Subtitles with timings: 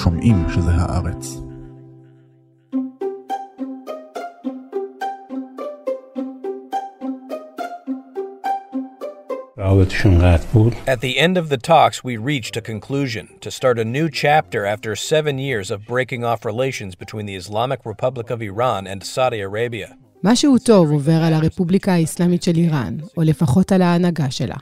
[0.00, 1.36] שומעים שזה הארץ.
[10.86, 14.64] At the end of the talks, we reached a conclusion to start a new chapter
[14.64, 19.40] after seven years of breaking off relations between the Islamic Republic of Iran and Saudi
[19.40, 19.94] Arabia.
[20.24, 24.56] משהו טוב עובר על הרפובליקה האסלאמית של איראן, או לפחות על ההנהגה שלה.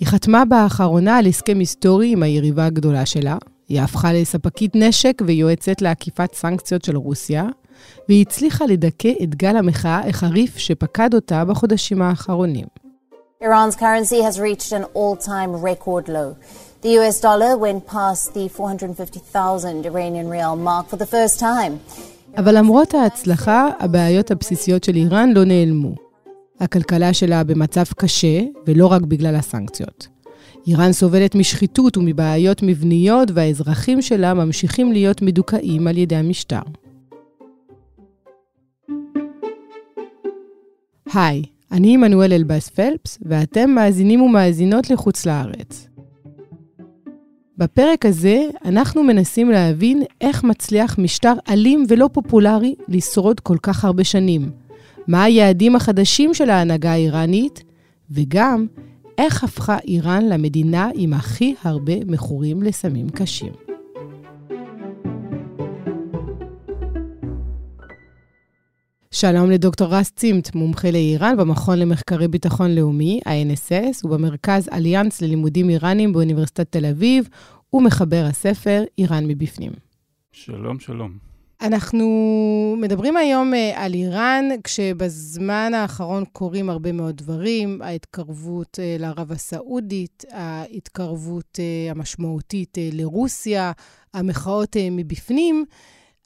[0.00, 3.36] היא חתמה באחרונה על הסכם היסטורי עם היריבה הגדולה שלה,
[3.68, 7.44] היא הפכה לספקית נשק ויועצת לעקיפת סנקציות של רוסיה,
[8.08, 12.66] והיא הצליחה לדכא את גל המחאה החריף שפקד אותה בחודשים האחרונים.
[13.42, 16.28] Iran's currency has reached an all-time record low.
[16.82, 21.72] The US dollar went past the 450,000 Iranian rial mark for the first time.
[22.38, 26.05] אבל למרות ההצלחה, הבעיות הבסיסיות של איראן לא נעלמו.
[26.60, 30.08] הכלכלה שלה במצב קשה, ולא רק בגלל הסנקציות.
[30.66, 36.60] איראן סובלת משחיתות ומבעיות מבניות, והאזרחים שלה ממשיכים להיות מדוכאים על ידי המשטר.
[41.14, 45.88] היי, אני עמנואל אלבאס פלפס, ואתם מאזינים ומאזינות לחוץ לארץ.
[47.58, 54.04] בפרק הזה אנחנו מנסים להבין איך מצליח משטר אלים ולא פופולרי לשרוד כל כך הרבה
[54.04, 54.50] שנים,
[55.08, 57.62] מה היעדים החדשים של ההנהגה האיראנית,
[58.10, 58.66] וגם
[59.18, 63.52] איך הפכה איראן למדינה עם הכי הרבה מכורים לסמים קשים.
[69.10, 76.12] שלום לדוקטור רס צימת, מומחה לאיראן במכון למחקרי ביטחון לאומי, ה-NSS, ובמרכז אליאנס ללימודים איראנים
[76.12, 77.28] באוניברסיטת תל אביב,
[77.72, 79.72] ומחבר הספר איראן מבפנים.
[80.32, 81.25] שלום, שלום.
[81.60, 82.06] אנחנו
[82.78, 90.24] מדברים היום אה, על איראן, כשבזמן האחרון קורים הרבה מאוד דברים, ההתקרבות אה, לערב הסעודית,
[90.30, 93.72] ההתקרבות אה, המשמעותית לרוסיה,
[94.14, 95.64] המחאות מבפנים.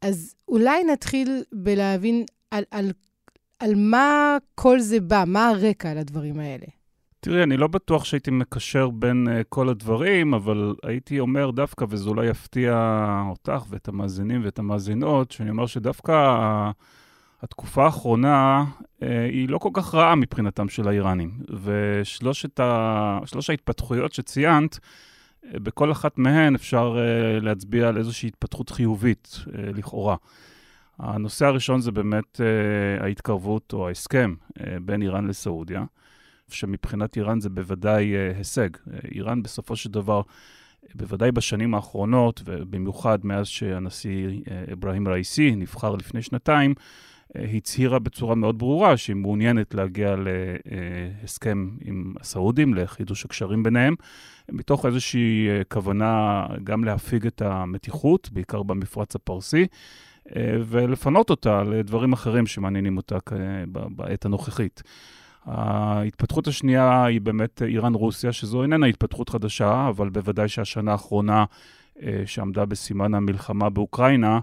[0.02, 2.92] אז אולי נתחיל בלהבין על, על,
[3.58, 6.66] על מה כל זה בא, מה הרקע לדברים האלה.
[7.22, 12.08] תראי, אני לא בטוח שהייתי מקשר בין uh, כל הדברים, אבל הייתי אומר דווקא, וזה
[12.08, 12.74] אולי יפתיע
[13.28, 16.14] אותך ואת המאזינים ואת המאזינות, שאני אומר שדווקא
[17.42, 21.30] התקופה האחרונה uh, היא לא כל כך רעה מבחינתם של האיראנים.
[21.62, 23.18] ושלוש ה...
[23.48, 24.78] ההתפתחויות שציינת, uh,
[25.58, 30.16] בכל אחת מהן אפשר uh, להצביע על איזושהי התפתחות חיובית, uh, לכאורה.
[30.98, 35.84] הנושא הראשון זה באמת uh, ההתקרבות או ההסכם uh, בין איראן לסעודיה.
[36.52, 38.68] שמבחינת איראן זה בוודאי uh, הישג.
[38.76, 40.22] Uh, איראן בסופו של דבר,
[40.94, 46.74] בוודאי בשנים האחרונות, ובמיוחד מאז שהנשיא uh, אברהים ראיסי נבחר לפני שנתיים,
[47.34, 50.14] הצהירה בצורה מאוד ברורה שהיא מעוניינת להגיע
[51.22, 53.94] להסכם עם הסעודים, לחידוש הקשרים ביניהם,
[54.52, 59.66] מתוך איזושהי כוונה גם להפיג את המתיחות, בעיקר במפרץ הפרסי.
[60.66, 63.18] ולפנות אותה לדברים אחרים שמעניינים אותה
[63.66, 64.82] בעת הנוכחית.
[65.44, 71.44] ההתפתחות השנייה היא באמת איראן-רוסיה, שזו איננה התפתחות חדשה, אבל בוודאי שהשנה האחרונה
[72.02, 74.40] אה, שעמדה בסימן המלחמה באוקראינה,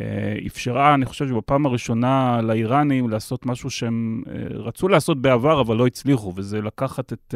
[0.00, 5.76] אה, אפשרה, אני חושב שבפעם הראשונה לאיראנים לעשות משהו שהם אה, רצו לעשות בעבר, אבל
[5.76, 7.34] לא הצליחו, וזה לקחת את,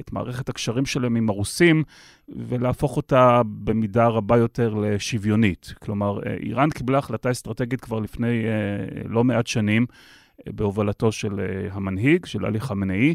[0.00, 1.82] את מערכת הקשרים שלהם עם הרוסים
[2.28, 5.74] ולהפוך אותה במידה רבה יותר לשוויונית.
[5.82, 8.42] כלומר, איראן קיבלה החלטה אסטרטגית כבר לפני
[9.04, 9.86] לא מעט שנים.
[10.48, 13.14] בהובלתו של אה, המנהיג, של עלי חמינאי,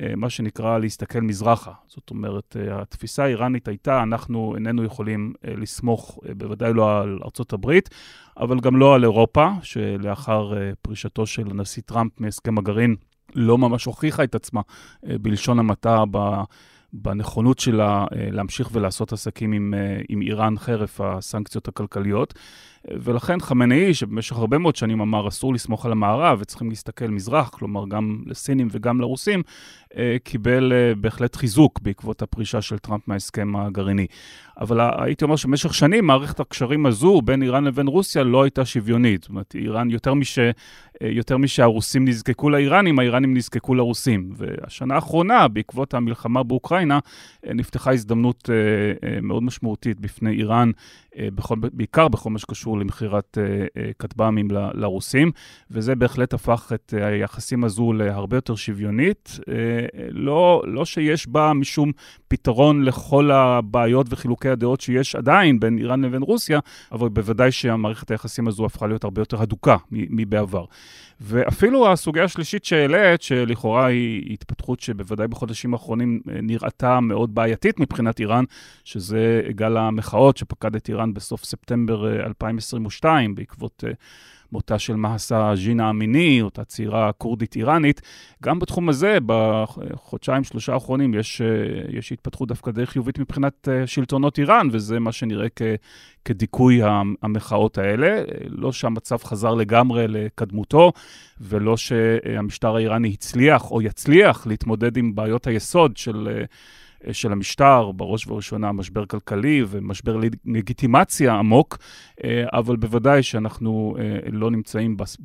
[0.00, 1.72] אה, מה שנקרא להסתכל מזרחה.
[1.86, 7.90] זאת אומרת, אה, התפיסה האיראנית הייתה, אנחנו איננו יכולים לסמוך, בוודאי לא על ארצות הברית,
[8.36, 10.52] אבל גם לא על אירופה, שלאחר
[10.82, 12.96] פרישתו של הנשיא טראמפ מהסכם הגרעין,
[13.34, 14.60] לא ממש הוכיחה את עצמה
[15.02, 16.04] בלשון המעטה
[16.94, 19.74] בנכונות שלה להמשיך ולעשות עסקים עם,
[20.08, 22.34] עם איראן חרף הסנקציות הכלכליות.
[22.90, 27.88] ולכן חמינאי, שבמשך הרבה מאוד שנים אמר אסור לסמוך על המערב וצריכים להסתכל מזרח, כלומר
[27.88, 29.83] גם לסינים וגם לרוסים, אה,
[30.24, 34.06] קיבל אה, בהחלט חיזוק בעקבות הפרישה של טראמפ מההסכם הגרעיני.
[34.60, 39.22] אבל הייתי אומר שבמשך שנים מערכת הקשרים הזו בין איראן לבין רוסיה לא הייתה שוויונית.
[39.22, 40.50] זאת אומרת, איראן, יותר, מש, אה,
[41.02, 44.30] יותר משהרוסים נזקקו לאיראנים, האיראנים נזקקו לרוסים.
[44.36, 46.98] והשנה האחרונה, בעקבות המלחמה באוקראינה,
[47.46, 48.50] נפתחה הזדמנות
[49.22, 50.70] מאוד משמעותית בפני איראן,
[51.18, 53.38] בכל, בעיקר בכל מה שקשור למכירת
[53.98, 55.30] כטב"מים לרוסים,
[55.70, 59.38] וזה בהחלט הפך את היחסים הזו להרבה יותר שוויונית.
[60.10, 61.92] לא, לא שיש בה משום
[62.28, 66.58] פתרון לכל הבעיות וחילוקי הדעות שיש עדיין בין איראן לבין רוסיה,
[66.92, 70.64] אבל בוודאי שהמערכת היחסים הזו הפכה להיות הרבה יותר הדוקה מבעבר.
[71.20, 78.20] ואפילו הסוגיה השלישית שהעלית, שלכאורה היא התפתחות שבוודאי בחודשים האחרונים אה, נראתה מאוד בעייתית מבחינת
[78.20, 78.44] איראן,
[78.84, 83.84] שזה גל המחאות שפקד את איראן בסוף ספטמבר 2022 אה, בעקבות...
[84.54, 88.00] אה, מותה של מהסה ז'ינה אמיני, אותה צעירה כורדית איראנית.
[88.42, 91.46] גם בתחום הזה, בחודשיים, שלושה האחרונים, יש, אה,
[91.98, 95.62] יש התפתחות דווקא די חיובית מבחינת אה, שלטונות איראן, וזה מה שנראה כ,
[96.24, 96.80] כדיכוי
[97.22, 98.22] המחאות האלה.
[98.48, 100.92] לא שהמצב חזר לגמרי לקדמותו,
[101.40, 106.44] ולא שהמשטר האיראני הצליח או יצליח להתמודד עם בעיות היסוד של...
[107.08, 111.78] אה, של המשטר, בראש ובראשונה משבר כלכלי ומשבר לגיטימציה עמוק,
[112.24, 115.16] אה, אבל בוודאי שאנחנו אה, לא נמצאים, בס,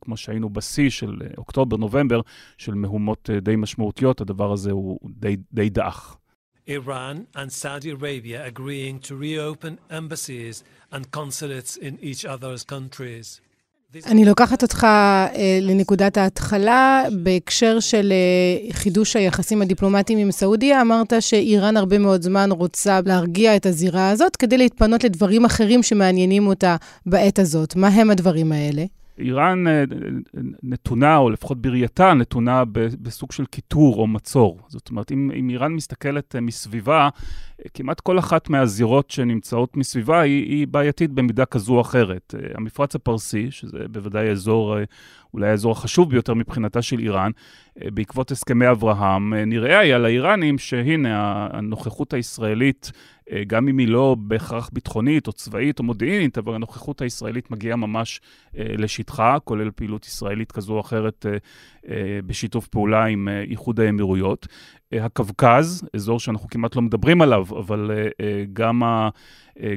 [0.00, 2.20] כמו שהיינו בשיא של אוקטובר-נובמבר,
[2.58, 6.16] של מהומות די משמעותיות, הדבר הזה הוא די, די דעך.
[6.68, 10.62] Iran and Saudi Arabia agreeing to reopen embassies
[10.92, 13.40] and consulates in each other's countries.
[14.06, 21.12] אני לוקחת אותך אה, לנקודת ההתחלה, בהקשר של אה, חידוש היחסים הדיפלומטיים עם סעודיה, אמרת
[21.20, 26.76] שאיראן הרבה מאוד זמן רוצה להרגיע את הזירה הזאת כדי להתפנות לדברים אחרים שמעניינים אותה
[27.06, 27.76] בעת הזאת.
[27.76, 28.84] מה הם הדברים האלה?
[29.22, 29.84] איראן אה,
[30.62, 32.64] נתונה, או לפחות בראייתה, נתונה
[33.02, 34.60] בסוג של קיטור או מצור.
[34.68, 37.08] זאת אומרת, אם, אם איראן מסתכלת אה, מסביבה,
[37.60, 42.34] אה, כמעט כל אחת מהזירות שנמצאות מסביבה היא, היא בעייתית במידה כזו או אחרת.
[42.54, 44.76] המפרץ הפרסי, שזה בוודאי אזור,
[45.34, 47.30] אולי האזור החשוב ביותר מבחינתה של איראן,
[47.76, 54.70] בעקבות הסכמי אברהם, נראה היה לאיראנים שהנה, הנוכחות הישראלית אה, גם אם היא לא בהכרח
[54.72, 58.20] ביטחונית או צבאית או מודיעינית, אבל הנוכחות הישראלית מגיעה ממש
[58.58, 61.26] אה, לשטחה, כולל פעילות ישראלית כזו או אחרת
[61.88, 64.46] אה, בשיתוף פעולה עם איחוד האמירויות.
[64.92, 67.90] הקווקז, אזור שאנחנו כמעט לא מדברים עליו, אבל
[68.52, 68.82] גם,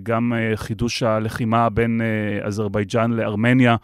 [0.04, 2.01] גם חידוש הלחימה בין
[2.44, 3.75] אזרבייג'אן לארמניה,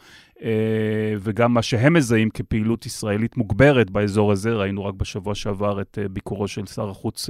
[1.19, 6.47] וגם מה שהם מזהים כפעילות ישראלית מוגברת באזור הזה, ראינו רק בשבוע שעבר את ביקורו
[6.47, 7.29] של שר החוץ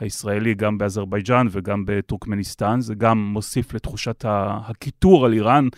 [0.00, 2.80] הישראלי גם באזרבייג'אן וגם בטורקמניסטן.
[2.80, 5.68] זה גם מוסיף לתחושת הקיטור על איראן.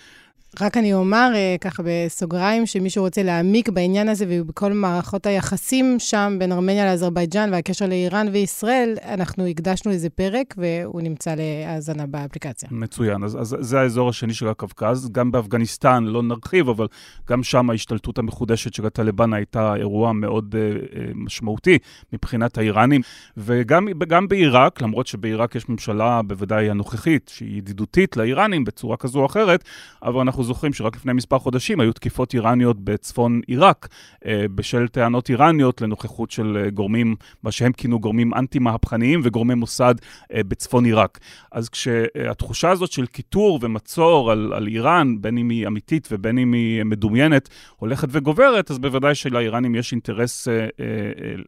[0.60, 6.36] רק אני אומר, אה, ככה בסוגריים, שמי שרוצה להעמיק בעניין הזה ובכל מערכות היחסים שם
[6.38, 12.68] בין ארמניה לאזרבייג'אן והקשר לאיראן וישראל, אנחנו הקדשנו איזה פרק והוא נמצא להאזנה באפליקציה.
[12.72, 15.08] מצוין, אז, אז זה האזור השני של הקווקז.
[15.12, 16.86] גם באפגניסטן, לא נרחיב, אבל
[17.30, 21.78] גם שם ההשתלטות המחודשת של הטליבאן הייתה אירוע מאוד uh, משמעותי
[22.12, 23.00] מבחינת האיראנים.
[23.36, 29.64] וגם בעיראק, למרות שבעיראק יש ממשלה בוודאי הנוכחית, שהיא ידידותית לאיראנים בצורה כזו או אחרת,
[30.02, 33.88] אבל אנחנו אנחנו זוכרים שרק לפני מספר חודשים היו תקיפות איראניות בצפון עיראק,
[34.26, 39.94] אה, בשל טענות איראניות לנוכחות של אה, גורמים, מה שהם כינו גורמים אנטי-מהפכניים וגורמי מוסד
[40.34, 41.18] אה, בצפון עיראק.
[41.52, 46.52] אז כשהתחושה הזאת של קיטור ומצור על, על איראן, בין אם היא אמיתית ובין אם
[46.52, 50.48] היא מדומיינת, הולכת וגוברת, אז בוודאי שלאיראנים יש אינטרס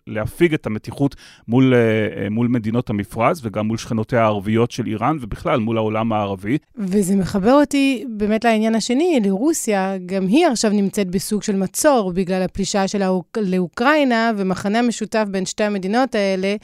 [0.07, 1.17] להפיג את המתיחות
[1.49, 1.75] מול,
[2.31, 6.59] מול מדינות המפרץ וגם מול שכנותיה הערביות של איראן, ובכלל מול העולם הערבי.
[6.77, 12.43] וזה מחבר אותי באמת לעניין השני, לרוסיה, גם היא עכשיו נמצאת בסוג של מצור בגלל
[12.43, 16.57] הפלישה שלה לאוקראינה, ומחנה המשותף בין שתי המדינות האלה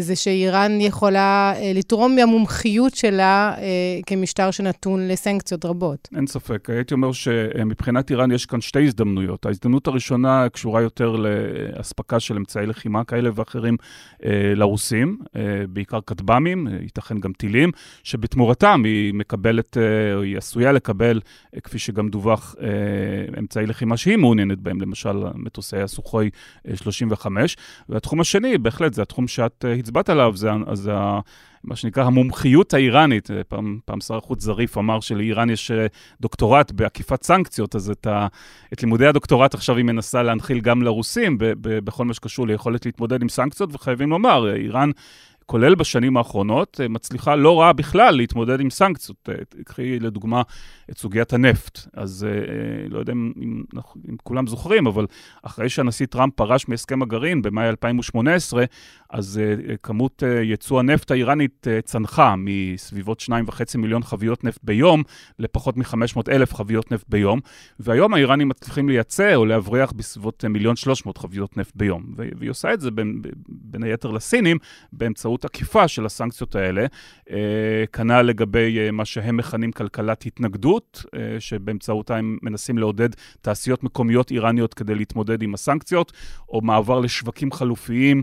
[0.00, 3.64] זה שאיראן יכולה אה, לתרום מהמומחיות שלה אה,
[4.06, 6.08] כמשטר שנתון לסנקציות רבות.
[6.16, 6.70] אין ספק.
[6.70, 9.46] הייתי אומר שמבחינת איראן יש כאן שתי הזדמנויות.
[9.46, 13.76] ההזדמנות הראשונה קשורה יותר לאספקה של אמצעי לחימה כאלה ואחרים
[14.56, 15.18] לרוסים,
[15.68, 17.70] בעיקר כטב"מים, ייתכן גם טילים,
[18.02, 19.76] שבתמורתם היא מקבלת,
[20.14, 21.20] או היא עשויה לקבל,
[21.62, 22.54] כפי שגם דווח,
[23.38, 26.30] אמצעי לחימה שהיא מעוניינת בהם, למשל מטוסי הסוחוי
[26.74, 27.56] 35.
[27.88, 30.92] והתחום השני, בהחלט, זה התחום שאת הצבעת עליו, זה, זה
[31.64, 33.30] מה שנקרא המומחיות האיראנית.
[33.48, 35.86] פעם, פעם שר החוץ זריף אמר שלאיראן יש אה,
[36.20, 38.26] דוקטורט בעקיפת סנקציות, אז את, ה,
[38.72, 42.86] את לימודי הדוקטורט עכשיו היא מנסה להנחיל גם לרוסים, ב, ב, בכל מה שקשור ליכולת
[42.86, 44.90] להתמודד עם סנקציות, וחייבים לומר, איראן
[45.46, 49.28] כולל בשנים האחרונות, אה, מצליחה לא רע בכלל להתמודד עם סנקציות.
[49.28, 50.42] אה, קחי לדוגמה
[50.90, 51.78] את סוגיית הנפט.
[51.92, 53.62] אז אה, לא יודע אם, אם,
[54.10, 55.06] אם כולם זוכרים, אבל
[55.42, 58.64] אחרי שהנשיא טראמפ פרש מהסכם הגרעין במאי 2018,
[59.10, 59.40] אז
[59.82, 65.02] כמות ייצוא הנפט האיראנית צנחה מסביבות 2.5 מיליון חביות נפט ביום
[65.38, 67.40] לפחות מ-500 אלף חביות נפט ביום,
[67.80, 72.14] והיום האיראנים מצליחים לייצא או להבריח בסביבות מיליון 300 חביות נפט ביום.
[72.38, 74.58] והיא עושה את זה בין, בין היתר לסינים
[74.92, 76.86] באמצעות עקיפה של הסנקציות האלה.
[77.92, 81.04] כנ"ל לגבי מה שהם מכנים כלכלת התנגדות,
[81.38, 83.08] שבאמצעותה הם מנסים לעודד
[83.40, 86.12] תעשיות מקומיות איראניות כדי להתמודד עם הסנקציות,
[86.48, 88.22] או מעבר לשווקים חלופיים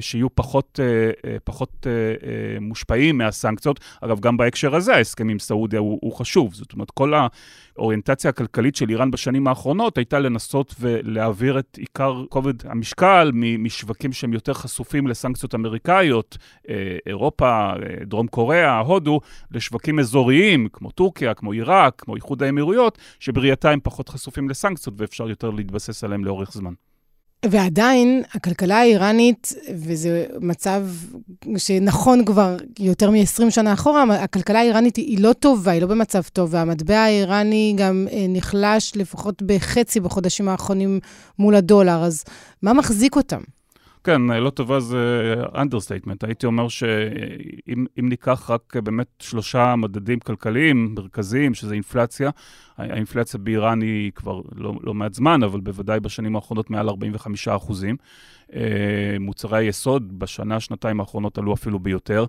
[0.00, 1.86] שיהיו פחות, אה, אה, פחות
[2.60, 3.80] מושפעים מהסנקציות.
[4.00, 6.54] אגב, גם בהקשר הזה ההסכם עם סעודיה הוא, הוא חשוב.
[6.54, 7.12] זאת אומרת, כל
[7.76, 14.32] האוריינטציה הכלכלית של איראן בשנים האחרונות הייתה לנסות ולהעביר את עיקר כובד המשקל משווקים שהם
[14.32, 16.38] יותר חשופים לסנקציות אמריקאיות,
[17.06, 17.72] אירופה,
[18.02, 19.20] דרום קוריאה, הודו,
[19.50, 25.28] לשווקים אזוריים כמו טורקיה, כמו עיראק, כמו איחוד האמירויות, שבראייתה הם פחות חשופים לסנקציות ואפשר
[25.28, 26.72] יותר להתבסס עליהם לאורך זמן.
[27.50, 30.86] ועדיין, הכלכלה האיראנית, וזה מצב
[31.56, 36.48] שנכון כבר יותר מ-20 שנה אחורה, הכלכלה האיראנית היא לא טובה, היא לא במצב טוב,
[36.52, 41.00] והמטבע האיראני גם אה, נחלש לפחות בחצי בחודשים האחרונים
[41.38, 42.24] מול הדולר, אז
[42.62, 43.40] מה מחזיק אותם?
[44.04, 46.24] כן, לא טובה זה understatement.
[46.24, 52.30] הייתי אומר שאם ניקח רק באמת שלושה מדדים כלכליים מרכזיים, שזה אינפלציה,
[52.78, 57.96] האינפלציה באיראן היא כבר לא, לא מעט זמן, אבל בוודאי בשנים האחרונות מעל 45 אחוזים.
[58.54, 62.24] אה, מוצרי היסוד בשנה, שנתיים האחרונות עלו אפילו ביותר.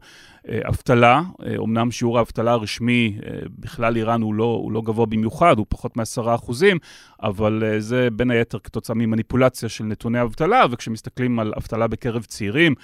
[0.50, 3.18] אה, אבטלה, אה, שיעור האבטלה הרשמי
[3.60, 6.78] בכלל איראן הוא לא, הוא לא גבוה במיוחד, הוא פחות מ-10 אחוזים,
[7.24, 12.76] אבל זה בין היתר כתוצאה ממניפולציה של נתוני אבטלה, וכשמסתכלים על אבטלה בקרב צעירים,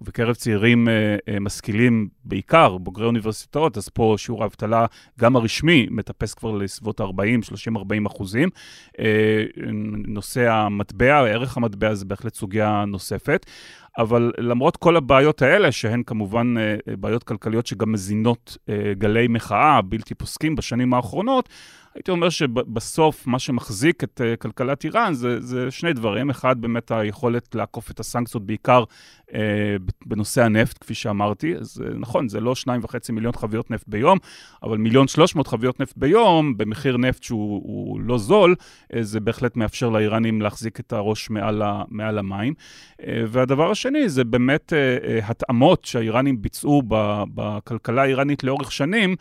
[0.00, 4.86] ובקרב צעירים אה, אה, משכילים בעיקר, בוגרי אוניברסיטאות, אז פה שיעור האבטלה,
[5.20, 8.48] גם הרשמי, מטפס כבר לסביבות 40, 30, 40 אחוזים.
[8.98, 9.44] אה,
[10.06, 13.46] נושא המטבע, ערך המטבע זה בהחלט סוגיה נוספת.
[13.98, 16.54] אבל למרות כל הבעיות האלה, שהן כמובן
[17.00, 18.56] בעיות כלכליות שגם מזינות
[18.98, 21.48] גלי מחאה בלתי פוסקים בשנים האחרונות,
[21.94, 26.30] הייתי אומר שבסוף מה שמחזיק את uh, כלכלת איראן זה, זה שני דברים.
[26.30, 28.84] אחד, באמת היכולת לעקוף את הסנקציות בעיקר
[29.28, 29.32] uh,
[30.06, 31.56] בנושא הנפט, כפי שאמרתי.
[31.56, 34.18] אז uh, נכון, זה לא שניים וחצי מיליון חביות נפט ביום,
[34.62, 39.56] אבל מיליון שלוש מאות חביות נפט ביום, במחיר נפט שהוא לא זול, uh, זה בהחלט
[39.56, 42.54] מאפשר לאיראנים להחזיק את הראש מעל, ה, מעל המים.
[43.00, 46.82] Uh, והדבר השני זה באמת uh, uh, התאמות שהאיראנים ביצעו
[47.34, 49.16] בכלכלה האיראנית לאורך שנים,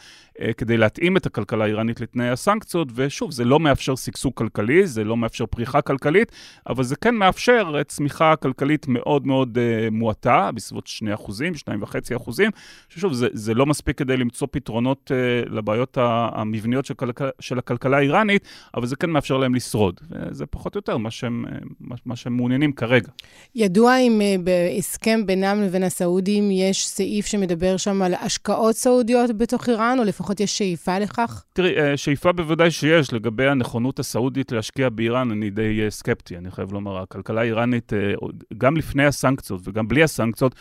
[0.58, 2.58] כדי להתאים את הכלכלה האיראנית לתנאי הסנקציות.
[2.68, 6.32] סנקציות, ושוב, זה לא מאפשר שגשוג כלכלי, זה לא מאפשר פריחה כלכלית,
[6.70, 12.52] אבל זה כן מאפשר צמיחה כלכלית מאוד מאוד uh, מועטה, בסביבות 2 אחוזים, 2.5 אחוזים,
[12.90, 17.98] ששוב, זה, זה לא מספיק כדי למצוא פתרונות uh, לבעיות המבניות של, כלכל, של הכלכלה
[17.98, 20.00] האיראנית, אבל זה כן מאפשר להם לשרוד.
[20.10, 21.46] וזה פחות או יותר מה שהם,
[21.80, 23.10] מה, מה שהם מעוניינים כרגע.
[23.56, 29.70] ידוע אם uh, בהסכם בינם לבין הסעודים יש סעיף שמדבר שם על השקעות סעודיות בתוך
[29.70, 31.44] איראן, או לפחות יש שאיפה לכך?
[31.54, 33.14] תראי, שאיפה בוודאי שיש.
[33.14, 36.98] לגבי הנכונות הסעודית להשקיע באיראן, אני די uh, סקפטי, אני חייב לומר.
[36.98, 38.26] הכלכלה האיראנית, uh,
[38.58, 40.56] גם לפני הסנקציות וגם בלי הסנקציות,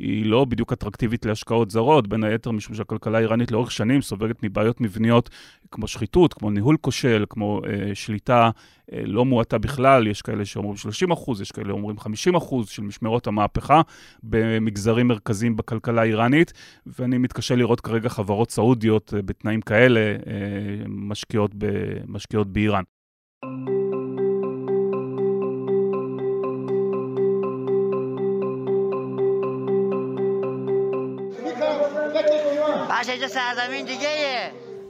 [0.00, 4.80] היא לא בדיוק אטרקטיבית להשקעות זרות, בין היתר משום שהכלכלה האיראנית לאורך שנים סובלת מבעיות
[4.80, 5.30] מבניות
[5.70, 8.50] כמו שחיתות, כמו ניהול כושל, כמו אה, שליטה
[8.92, 12.82] אה, לא מועטה בכלל, יש כאלה שאומרים 30 אחוז, יש כאלה שאומרים 50 אחוז של
[12.82, 13.80] משמרות המהפכה
[14.22, 16.52] במגזרים מרכזיים בכלכלה האיראנית,
[16.86, 21.66] ואני מתקשה לראות כרגע חברות סעודיות אה, בתנאים כאלה אה, משקיעות, ב,
[22.06, 22.82] משקיעות באיראן.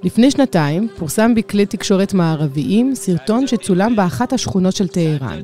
[0.03, 5.41] לפני שנתיים פורסם בכלי תקשורת מערביים סרטון שצולם באחת השכונות של טהרן.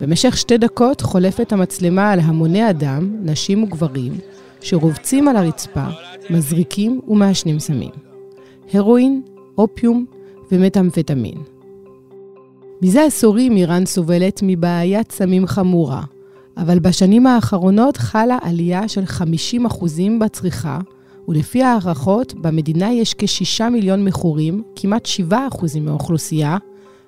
[0.00, 4.12] במשך שתי דקות חולפת המצלמה על המוני אדם, נשים וגברים,
[4.60, 5.84] שרובצים על הרצפה,
[6.30, 7.90] מזריקים ומעשנים סמים.
[8.72, 9.22] הרואין,
[9.58, 10.06] אופיום
[10.52, 11.38] ומטאמפטמין.
[12.82, 16.02] מזה עשורים איראן סובלת מבעיית סמים חמורה,
[16.56, 20.78] אבל בשנים האחרונות חלה עלייה של 50% בצריכה,
[21.28, 25.34] ולפי הערכות, במדינה יש כ-6 מיליון מכורים, כמעט 7%
[25.80, 26.56] מהאוכלוסייה,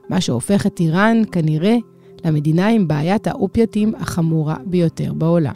[0.09, 1.77] מה שהופך את איראן, כנראה,
[2.25, 5.55] למדינה עם בעיית האופיאטים החמורה ביותר בעולם.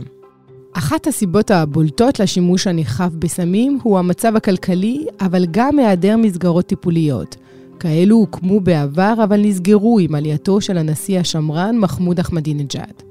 [0.72, 7.36] אחת הסיבות הבולטות לשימוש הנרחב בסמים הוא המצב הכלכלי, אבל גם היעדר מסגרות טיפוליות.
[7.80, 13.02] כאלו הוקמו בעבר, אבל נסגרו עם עלייתו של הנשיא השמרן מחמוד אחמדינג'אד.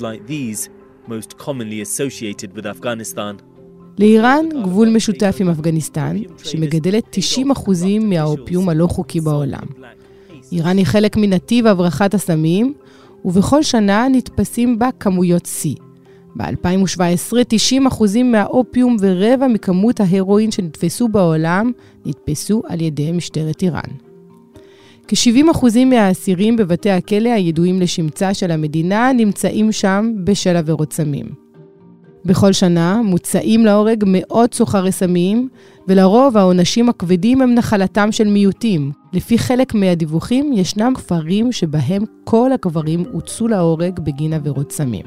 [0.00, 3.42] Like most commonly associated with Afghanistan.
[3.98, 7.16] לאיראן גבול משותף עם אפגניסטן, שמגדלת
[7.68, 9.62] 90% מהאופיום הלא חוקי בעולם.
[10.52, 12.74] איראן היא חלק מנתיב הברחת הסמים,
[13.24, 15.74] ובכל שנה נתפסים בה כמויות שיא.
[16.36, 17.32] ב-2017,
[17.90, 21.72] 90% מהאופיום ורבע מכמות ההרואין שנתפסו בעולם
[22.06, 24.09] נתפסו על ידי משטרת איראן.
[25.10, 31.26] כ-70% מהאסירים בבתי הכלא הידועים לשמצה של המדינה נמצאים שם בשל עבירות סמים.
[32.24, 35.48] בכל שנה מוצאים להורג מאות סוחרי סמים,
[35.88, 38.92] ולרוב העונשים הכבדים הם נחלתם של מיעוטים.
[39.12, 45.04] לפי חלק מהדיווחים, ישנם כפרים שבהם כל הגברים הוצאו להורג בגין עבירות סמים.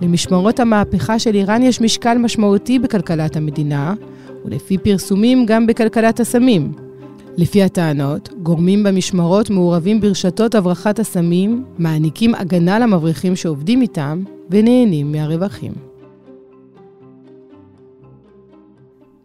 [0.00, 3.94] למשמרות המהפכה של איראן יש משקל משמעותי בכלכלת המדינה,
[4.44, 6.72] ולפי פרסומים גם בכלכלת הסמים.
[7.36, 15.72] לפי הטענות, גורמים במשמרות מעורבים ברשתות הברחת הסמים, מעניקים הגנה למבריחים שעובדים איתם, ונהנים מהרווחים.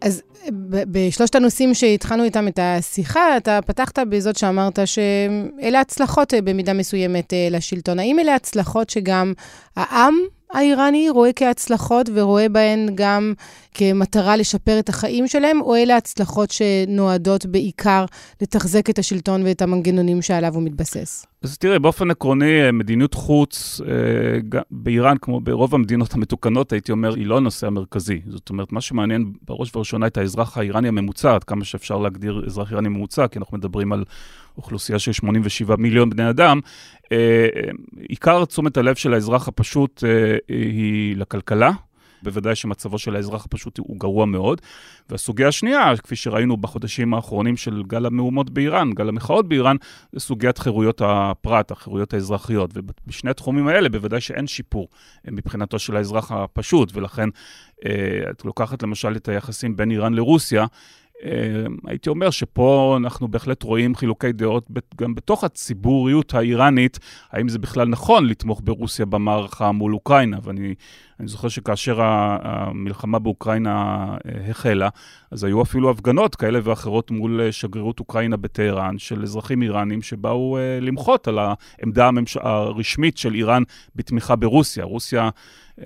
[0.00, 0.22] אז
[0.66, 7.32] בשלושת הנושאים שהתחלנו איתם את השיחה, אתה פתחת בזאת שאמרת שאלה הצלחות אה, במידה מסוימת
[7.32, 7.98] אה, לשלטון.
[7.98, 9.32] האם אלה הצלחות שגם
[9.76, 10.14] העם
[10.52, 13.32] האיראני רואה כהצלחות ורואה בהן גם
[13.78, 18.04] כמטרה לשפר את החיים שלהם, או אלה הצלחות שנועדות בעיקר
[18.42, 21.26] לתחזק את השלטון ואת המנגנונים שעליו הוא מתבסס?
[21.42, 27.26] אז תראה, באופן עקרוני, מדיניות חוץ אה, באיראן, כמו ברוב המדינות המתוקנות, הייתי אומר, היא
[27.26, 28.20] לא הנושא המרכזי.
[28.26, 32.70] זאת אומרת, מה שמעניין בראש ובראשונה את האזרח האיראני הממוצע, עד כמה שאפשר להגדיר אזרח
[32.70, 34.04] איראני ממוצע, כי אנחנו מדברים על
[34.56, 36.60] אוכלוסייה של 87 מיליון בני אדם,
[37.12, 37.46] אה,
[38.08, 41.70] עיקר תשומת הלב של האזרח הפשוט אה, היא לכלכלה.
[42.22, 44.60] בוודאי שמצבו של האזרח הפשוט הוא גרוע מאוד.
[45.10, 49.76] והסוגיה השנייה, כפי שראינו בחודשים האחרונים של גל המהומות באיראן, גל המחאות באיראן,
[50.12, 52.70] זה סוגיית חירויות הפרט, החירויות האזרחיות.
[52.74, 54.88] ובשני התחומים האלה בוודאי שאין שיפור
[55.26, 57.28] אה, מבחינתו של האזרח הפשוט, ולכן
[58.30, 60.66] את לוקחת למשל את היחסים בין איראן לרוסיה,
[61.86, 66.98] הייתי אומר שפה אנחנו בהחלט רואים חילוקי דעות גם בתוך הציבוריות האיראנית,
[67.30, 70.38] האם זה בכלל נכון לתמוך ברוסיה במערכה מול אוקראינה.
[70.42, 70.74] ואני
[71.24, 74.88] זוכר שכאשר המלחמה באוקראינה אה, החלה,
[75.30, 80.58] אז היו אפילו הפגנות כאלה ואחרות מול אה, שגרירות אוקראינה בטהרן, של אזרחים איראנים שבאו
[80.58, 82.10] אה, למחות על העמדה.
[82.40, 83.62] הרשמית של איראן
[83.96, 84.84] בתמיכה ברוסיה.
[84.84, 85.30] רוסיה...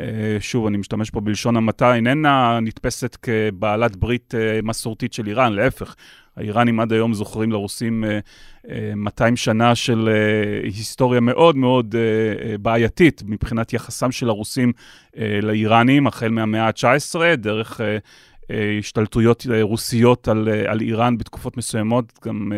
[0.01, 5.53] אה, שוב, אני משתמש פה בלשון המעטה, איננה נתפסת כבעלת ברית אה, מסורתית של איראן,
[5.53, 5.95] להפך.
[6.37, 8.05] האיראנים עד היום זוכרים לרוסים
[8.97, 10.09] 200 אה, שנה של
[10.63, 11.95] היסטוריה מאוד מאוד
[12.63, 14.73] בעייתית מבחינת יחסם של הרוסים
[15.43, 17.81] לאיראנים, החל מהמאה ה-19, דרך
[18.79, 22.53] השתלטויות רוסיות על, על איראן בתקופות מסוימות, גם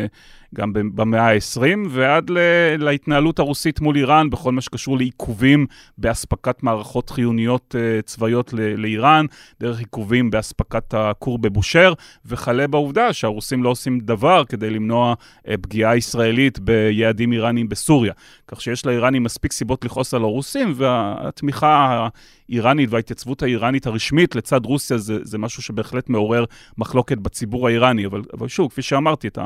[0.55, 2.31] גם במאה ה-20, ועד
[2.77, 5.65] להתנהלות הרוסית מול איראן בכל מה שקשור לעיכובים
[5.97, 9.25] באספקת מערכות חיוניות uh, צבאיות לאיראן,
[9.59, 11.93] דרך עיכובים באספקת הכור בבושר,
[12.25, 18.13] וכלה בעובדה שהרוסים לא עושים דבר כדי למנוע uh, פגיעה ישראלית ביעדים איראניים בסוריה.
[18.47, 22.07] כך שיש לאיראנים מספיק סיבות לכעוס על הרוסים, והתמיכה
[22.49, 26.45] האיראנית וההתייצבות האיראנית הרשמית לצד רוסיה זה, זה משהו שבהחלט מעורר
[26.77, 28.05] מחלוקת בציבור האיראני.
[28.05, 29.39] אבל, אבל שוב, כפי שאמרתי, את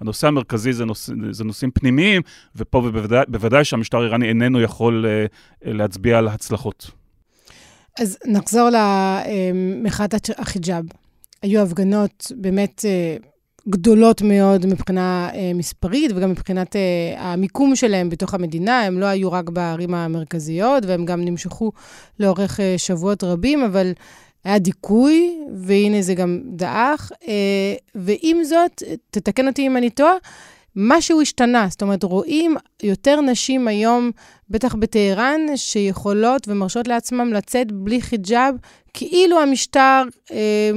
[0.00, 0.51] הנושא המרכזי...
[0.52, 1.10] המרכזי זה, נוש...
[1.30, 2.22] זה נושאים פנימיים,
[2.56, 2.90] ופה
[3.28, 6.90] בוודאי, שהמשטר האיראני איננו יכול uh, להצביע על הצלחות.
[8.00, 10.84] אז נחזור למחאת החיג'אב.
[11.42, 12.84] היו הפגנות באמת
[13.20, 13.26] uh,
[13.68, 16.76] גדולות מאוד מבחינה מספרית וגם מבחינת
[17.16, 18.80] המיקום שלהם בתוך המדינה.
[18.80, 21.72] הם לא היו רק בערים המרכזיות, והם גם נמשכו
[22.20, 23.92] לאורך שבועות רבים, אבל...
[24.44, 27.12] היה דיכוי, והנה זה גם דעך.
[27.28, 30.14] אה, ועם זאת, תתקן אותי אם אני טועה,
[30.76, 31.66] משהו השתנה.
[31.70, 34.10] זאת אומרת, רואים יותר נשים היום,
[34.50, 38.54] בטח בטהרן, שיכולות ומרשות לעצמם לצאת בלי חיג'אב,
[38.94, 40.02] כאילו המשטר
[40.32, 40.70] אה,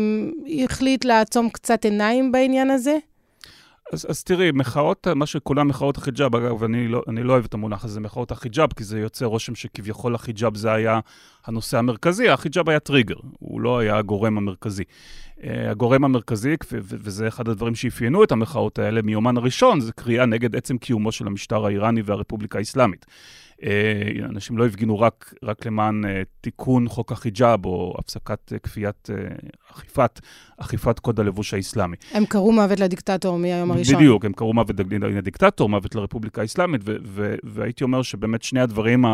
[0.63, 2.97] החליט לעצום קצת עיניים בעניין הזה.
[3.93, 7.53] אז, אז תראי, מחאות, מה שכולם מחאות החיג'אב, אגב, אני לא, אני לא אוהב את
[7.53, 10.99] המונח הזה, מחאות החיג'אב, כי זה יוצא רושם שכביכול החיג'אב זה היה
[11.45, 14.83] הנושא המרכזי, החיג'אב היה טריגר, הוא לא היה הגורם המרכזי.
[14.83, 20.55] Uh, הגורם המרכזי, וזה אחד הדברים שאפיינו את המחאות האלה מיומן הראשון, זה קריאה נגד
[20.55, 23.05] עצם קיומו של המשטר האיראני והרפובליקה האסלאמית.
[23.63, 29.09] אה, אנשים לא הפגינו רק, רק למען אה, תיקון חוק החיג'אב או הפסקת אה, כפיית
[29.71, 30.19] אכיפת,
[30.57, 31.95] אכיפת קוד הלבוש האסלאמי.
[32.11, 33.95] הם קראו מוות לדיקטטור מהיום הראשון.
[33.95, 36.81] בדיוק, הם קראו מוות לדיקטטור, מוות לרפובליקה האסלאמית,
[37.43, 39.05] והייתי אומר שבאמת שני הדברים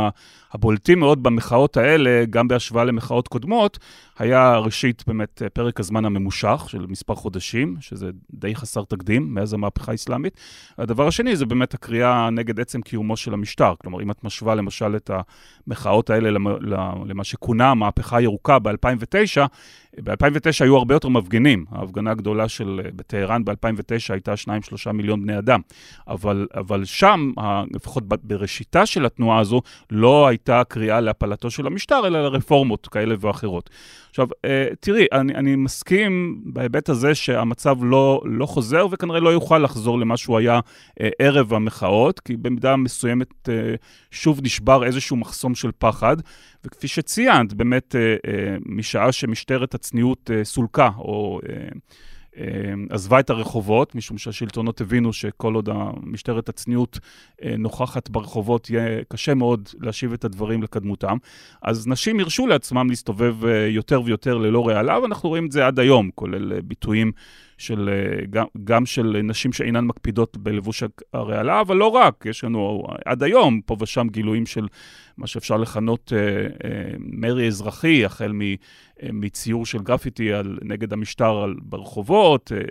[0.51, 3.79] הבולטים מאוד במחאות האלה, גם בהשוואה למחאות קודמות,
[4.19, 9.91] היה ראשית באמת פרק הזמן הממושך של מספר חודשים, שזה די חסר תקדים מאז המהפכה
[9.91, 10.37] האסלאמית.
[10.77, 13.73] הדבר השני זה באמת הקריאה נגד עצם קיומו של המשטר.
[13.81, 15.11] כלומר, אם את משווה למשל את
[15.67, 16.29] המחאות האלה
[17.05, 19.41] למה שכונה המהפכה הירוקה ב-2009,
[19.99, 21.65] ב-2009 היו הרבה יותר מפגינים.
[21.71, 23.53] ההפגנה הגדולה של בטהרן ב-2009
[24.09, 24.33] הייתה
[24.87, 25.59] 2-3 מיליון בני אדם.
[26.07, 27.31] אבל, אבל שם,
[27.73, 33.69] לפחות בראשיתה של התנועה הזו, לא הייתה קריאה להפלתו של המשטר, אלא לרפורמות כאלה ואחרות.
[34.09, 39.57] עכשיו, אה, תראי, אני, אני מסכים בהיבט הזה שהמצב לא, לא חוזר וכנראה לא יוכל
[39.57, 40.59] לחזור למה שהוא היה
[41.01, 43.75] אה, ערב המחאות, כי במידה מסוימת אה,
[44.11, 46.17] שוב נשבר איזשהו מחסום של פחד,
[46.65, 51.39] וכפי שציינת, באמת אה, אה, משעה שמשטרת הצניעות אה, סולקה, או...
[52.89, 55.69] עזבה את הרחובות, משום שהשלטונות הבינו שכל עוד
[56.03, 56.99] משטרת הצניעות
[57.57, 61.17] נוכחת ברחובות, יהיה קשה מאוד להשיב את הדברים לקדמותם.
[61.61, 63.35] אז נשים הרשו לעצמם להסתובב
[63.69, 67.11] יותר ויותר ללא רעלה, ואנחנו רואים את זה עד היום, כולל ביטויים
[67.61, 67.89] של,
[68.29, 73.61] גם, גם של נשים שאינן מקפידות בלבוש הרעלה, אבל לא רק, יש לנו עד היום
[73.65, 74.67] פה ושם גילויים של
[75.17, 78.55] מה שאפשר לכנות אה, אה, מרי אזרחי, החל מ, אה,
[79.13, 82.61] מציור של גרפיטי על, נגד המשטר על, ברחובות, אה,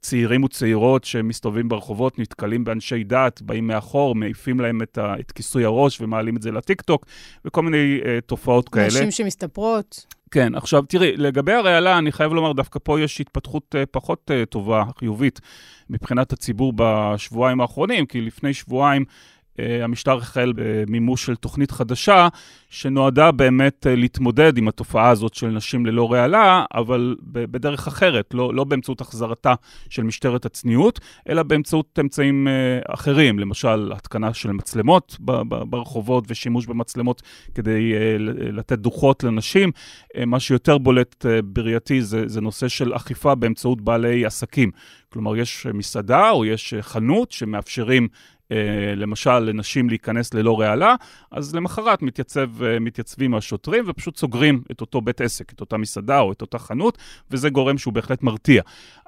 [0.00, 5.64] צעירים וצעירות שמסתובבים ברחובות, נתקלים באנשי דת, באים מאחור, מעיפים להם את, ה, את כיסוי
[5.64, 7.06] הראש ומעלים את זה לטיקטוק,
[7.44, 8.86] וכל מיני אה, תופעות כאלה.
[8.86, 10.06] נשים שמסתפרות.
[10.30, 14.46] כן, עכשיו תראי, לגבי הרעלה, אני חייב לומר, דווקא פה יש התפתחות uh, פחות uh,
[14.46, 15.40] טובה, חיובית,
[15.90, 19.06] מבחינת הציבור בשבועיים האחרונים, כי לפני שבועיים אה,
[19.82, 22.28] המשטר החל במימוש של תוכנית חדשה,
[22.70, 28.54] שנועדה באמת אה, להתמודד עם התופעה הזאת של נשים ללא רעלה, אבל בדרך אחרת, לא,
[28.54, 29.54] לא באמצעות החזרתה
[29.90, 32.52] של משטרת הצניעות, אלא באמצעות אמצעים אה,
[32.94, 35.16] אחרים, למשל התקנה של מצלמות
[35.70, 37.22] ברחובות ושימוש במצלמות
[37.54, 37.92] כדי
[38.52, 39.70] לתת דוחות לנשים.
[40.26, 44.70] מה שיותר בולט בראייתי זה, זה נושא של אכיפה באמצעות בעלי עסקים.
[45.12, 48.08] כלומר, יש מסעדה או יש חנות שמאפשרים אה,
[48.96, 50.94] למשל לנשים להיכנס ללא רעלה,
[51.30, 56.20] אז למחרת מתייצב, אה, מתייצבים השוטרים ופשוט סוגרים את אותו בית עסק, את אותה מסעדה
[56.20, 56.98] או את אותה חנות,
[57.30, 58.62] וזה גורם שהוא בהחלט מרתיע.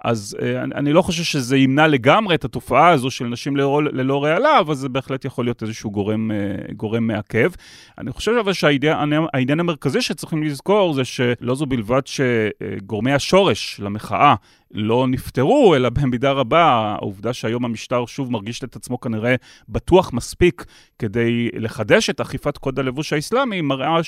[0.04, 4.24] אז אה, אני לא חושב שזה ימנע לגמרי את התופעה הזו של נשים ללא, ללא
[4.24, 6.30] רעלה, אבל זה בהחלט יכול להיות איזשהו גורם,
[6.76, 7.50] גורם מעכב.
[7.98, 14.34] אני חושב אבל שהעניין המרכזי שצריכים לזכור זה שלא זו בלבד שגורמי השורש למחאה
[14.74, 19.34] לא נפתרו, אלא במידה רבה העובדה שהיום המשטר שוב מרגיש את עצמו כנראה
[19.68, 20.64] בטוח מספיק
[20.98, 24.04] כדי לחדש את אכיפת קוד הלבוש האסלאמי, מראה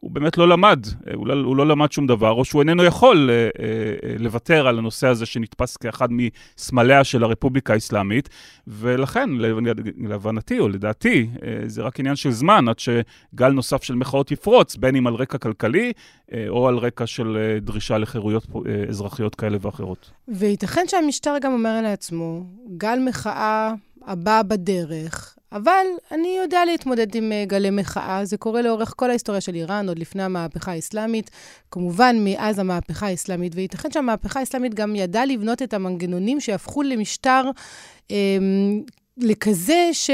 [0.00, 3.30] שהוא באמת לא למד, הוא לא, הוא לא למד שום דבר, או שהוא איננו יכול
[3.30, 8.28] אה, אה, לוותר על הנושא הזה שנתפס כאחד מסמליה של הרפובליקה האסלאמית,
[8.66, 9.30] ולכן,
[9.96, 14.76] להבנתי או לדעתי, אה, זה רק עניין של זמן עד שגל נוסף של מחאות יפרוץ,
[14.76, 15.92] בין אם על רקע כלכלי,
[16.32, 20.10] אה, או על רקע של אה, דרישה לחירויות אה, אזרחיות כאלה ואחרות.
[20.28, 22.44] וייתכן שהמשטר גם אומר לעצמו,
[22.76, 23.74] גל מחאה
[24.06, 28.24] הבא בדרך, אבל אני יודע להתמודד עם גלי מחאה.
[28.24, 31.30] זה קורה לאורך כל ההיסטוריה של איראן, עוד לפני המהפכה האסלאמית,
[31.70, 37.50] כמובן מאז המהפכה האסלאמית, וייתכן שהמהפכה האסלאמית גם ידעה לבנות את המנגנונים שהפכו למשטר
[38.10, 38.16] אה,
[39.16, 40.10] לכזה ש...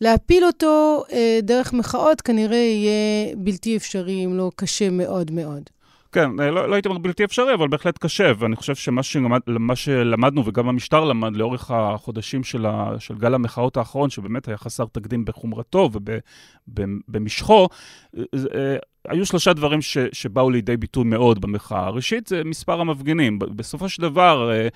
[0.00, 5.70] להפיל אותו אה, דרך מחאות כנראה יהיה בלתי אפשרי, אם לא קשה מאוד מאוד.
[6.14, 9.40] כן, אה, לא, לא הייתי אומר בלתי אפשרי, אבל בהחלט קשה, ואני חושב שמה שלמד,
[9.74, 14.84] שלמדנו, וגם המשטר למד לאורך החודשים של, ה, של גל המחאות האחרון, שבאמת היה חסר
[14.92, 15.90] תקדים בחומרתו
[16.68, 17.68] ובמשכו,
[18.54, 18.76] אה,
[19.08, 21.88] היו שלושה דברים ש, שבאו לידי ביטוי מאוד במחאה.
[21.88, 23.38] ראשית, זה מספר המפגינים.
[23.38, 24.68] בסופו של דבר, אה,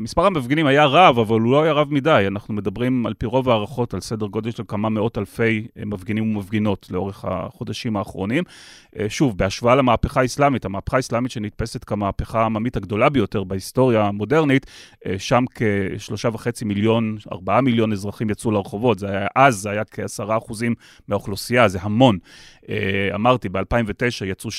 [0.00, 2.24] מספר המפגינים היה רב, אבל הוא לא היה רב מדי.
[2.26, 6.36] אנחנו מדברים על פי רוב הערכות על סדר גודל של כמה מאות אלפי אה, מפגינים
[6.36, 8.44] ומפגינות לאורך החודשים האחרונים.
[8.98, 14.66] אה, שוב, בהשוואה למהפכה האסלאמית, המהפכה האסלאמית שנתפסת כמהפכה העממית הגדולה ביותר בהיסטוריה המודרנית,
[15.18, 18.98] שם כשלושה וחצי מיליון, ארבעה מיליון אזרחים יצאו לרחובות.
[18.98, 20.74] זה היה, אז זה היה כעשרה אחוזים
[21.08, 22.18] מהאוכלוסייה, זה המון.
[23.14, 24.50] אמרתי, ב-2009 יצאו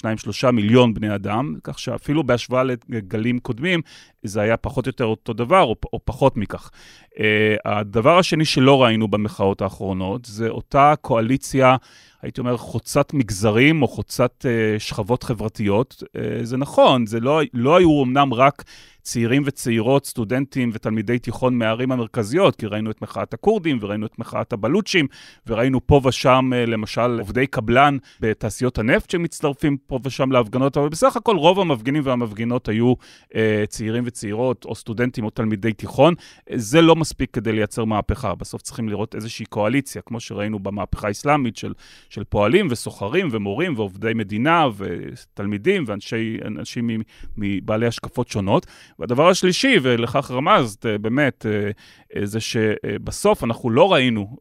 [0.47, 3.81] 2-3 מיליון בני אדם, כך שאפילו בהשוואה לגלים קודמים,
[4.23, 6.71] זה היה פחות או יותר אותו דבר, או, או פחות מכך.
[7.13, 7.17] Uh,
[7.65, 11.75] הדבר השני שלא ראינו במחאות האחרונות, זה אותה קואליציה,
[12.23, 16.03] הייתי אומר, חוצת מגזרים או חוצת uh, שכבות חברתיות.
[16.03, 18.63] Uh, זה נכון, זה לא, לא היו אמנם רק...
[19.03, 24.53] צעירים וצעירות, סטודנטים ותלמידי תיכון מהערים המרכזיות, כי ראינו את מחאת הכורדים וראינו את מחאת
[24.53, 25.07] הבלוצ'ים,
[25.47, 31.15] וראינו פה ושם, אה, למשל, עובדי קבלן בתעשיות הנפט שמצטרפים פה ושם להפגנות, אבל בסך
[31.15, 32.93] הכל רוב המפגינים והמפגינות היו
[33.36, 36.13] אה, צעירים וצעירות, או סטודנטים או תלמידי תיכון.
[36.55, 38.36] זה לא מספיק כדי לייצר מהפכה.
[38.36, 41.73] בסוף צריכים לראות איזושהי קואליציה, כמו שראינו במהפכה האסלאמית, של,
[42.13, 46.89] של פועלים וסוחרים ומורים ועובדי מדינה ותלמידים ואנשים
[47.38, 48.65] מבעלי השקפות שונות.
[48.99, 51.71] והדבר השלישי, ולכך רמזת אה, באמת, אה,
[52.15, 54.38] אה, זה שבסוף אנחנו לא ראינו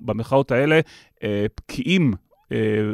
[0.00, 0.80] במחאות האלה
[1.54, 2.14] פקיעים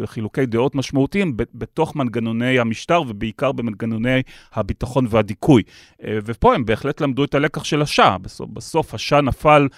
[0.05, 5.63] חילוקי דעות משמעותיים בתוך מנגנוני המשטר ובעיקר במנגנוני הביטחון והדיכוי.
[6.07, 8.19] ופה הם בהחלט למדו את הלקח של השאה.
[8.19, 9.69] בסוף, בסוף השאה נפל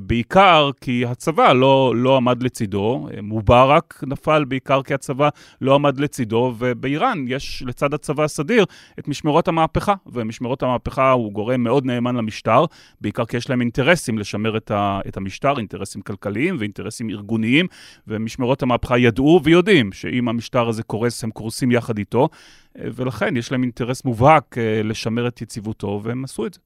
[0.00, 5.28] בעיקר כי הצבא לא, לא עמד לצידו, מובארק נפל בעיקר כי הצבא
[5.60, 8.64] לא עמד לצידו, ובאיראן יש לצד הצבא הסדיר
[8.98, 12.64] את משמרות המהפכה, ומשמרות המהפכה הוא גורם מאוד נאמן למשטר,
[13.00, 17.66] בעיקר כי יש להם אינטרסים לשמר את, ה, את המשטר, אינטרסים כלכליים ואינטרסים ארגוניים,
[18.06, 22.28] ומשמרות המהפכה ידעו ויודעים שאם המשטר הזה קורס, הם קורסים יחד איתו,
[22.78, 26.65] ולכן יש להם אינטרס מובהק אה, לשמר את יציבותו, והם עשו את זה.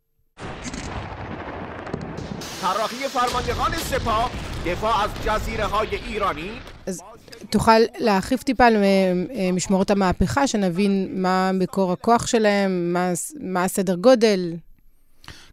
[2.61, 4.31] طراحی فرماندهان سپاه
[4.65, 6.51] دفاع از جزیره های ایرانی
[6.85, 7.03] אז
[7.49, 13.95] תוכל להרחיב טיפה על אה, משמרות המהפכה, שנבין מה מקור הכוח שלהם, מה, מה הסדר
[13.95, 14.53] גודל?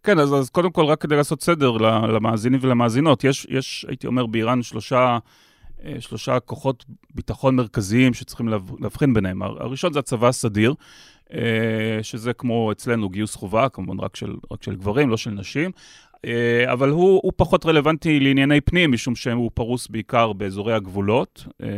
[0.02, 1.70] כן, אז, אז קודם כל, רק כדי לעשות סדר
[2.06, 5.18] למאזינים ולמאזינות, יש, יש הייתי אומר, באיראן שלושה,
[5.85, 8.48] אה, שלושה כוחות ביטחון מרכזיים שצריכים
[8.80, 9.42] להבחין ביניהם.
[9.42, 10.74] הראשון זה הצבא הסדיר,
[12.02, 15.70] שזה כמו אצלנו גיוס חובה, כמובן רק של, רק של גברים, לא של נשים.
[16.25, 21.45] אה, אבל הוא, הוא פחות רלוונטי לענייני פנים, משום שהוא פרוס בעיקר באזורי הגבולות.
[21.63, 21.69] אה,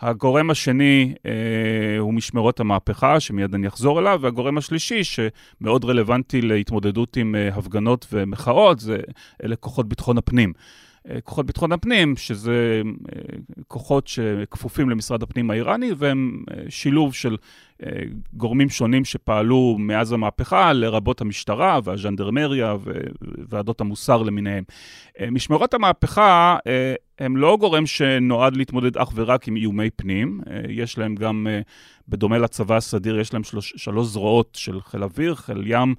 [0.00, 7.16] הגורם השני אה, הוא משמרות המהפכה, שמיד אני אחזור אליו, והגורם השלישי, שמאוד רלוונטי להתמודדות
[7.16, 8.96] עם הפגנות ומחאות, זה
[9.44, 10.52] אלה כוחות ביטחון הפנים.
[11.24, 12.82] כוחות ביטחון הפנים, שזה
[13.68, 17.36] כוחות שכפופים למשרד הפנים האיראני, והם שילוב של
[18.32, 22.76] גורמים שונים שפעלו מאז המהפכה, לרבות המשטרה והז'נדרמריה
[23.50, 24.64] וועדות המוסר למיניהם.
[25.20, 30.60] אה, משמרות המהפכה אה, הם לא גורם שנועד להתמודד אך ורק עם איומי פנים, אה,
[30.68, 31.46] יש להם גם,
[32.08, 35.94] בדומה לצבא הסדיר, יש להם שלוש, שלוש זרועות של חיל אוויר, חיל ים,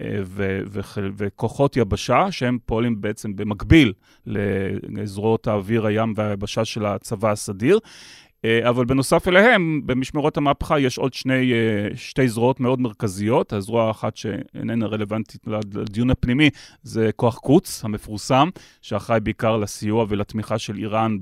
[0.00, 0.80] ו- ו-
[1.16, 3.92] וכוחות יבשה, שהם פועלים בעצם במקביל
[4.26, 7.78] לזרועות האוויר, הים והיבשה של הצבא הסדיר.
[8.44, 13.52] אה, אבל בנוסף אליהם, במשמרות המהפכה יש עוד שני, אה, שתי זרועות מאוד מרכזיות.
[13.52, 16.50] הזרוע האחת שאיננה רלוונטית לדיון הפנימי
[16.82, 18.48] זה כוח קוץ המפורסם,
[18.82, 21.16] שאחראי בעיקר לסיוע ולתמיכה של איראן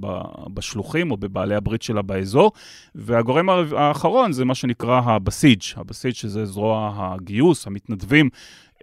[0.54, 2.52] בשלוחים או בבעלי הברית שלה באזור.
[2.94, 8.30] והגורם האחרון זה מה שנקרא הבסיג', הבסיג' שזה זרוע הגיוס, המתנדבים.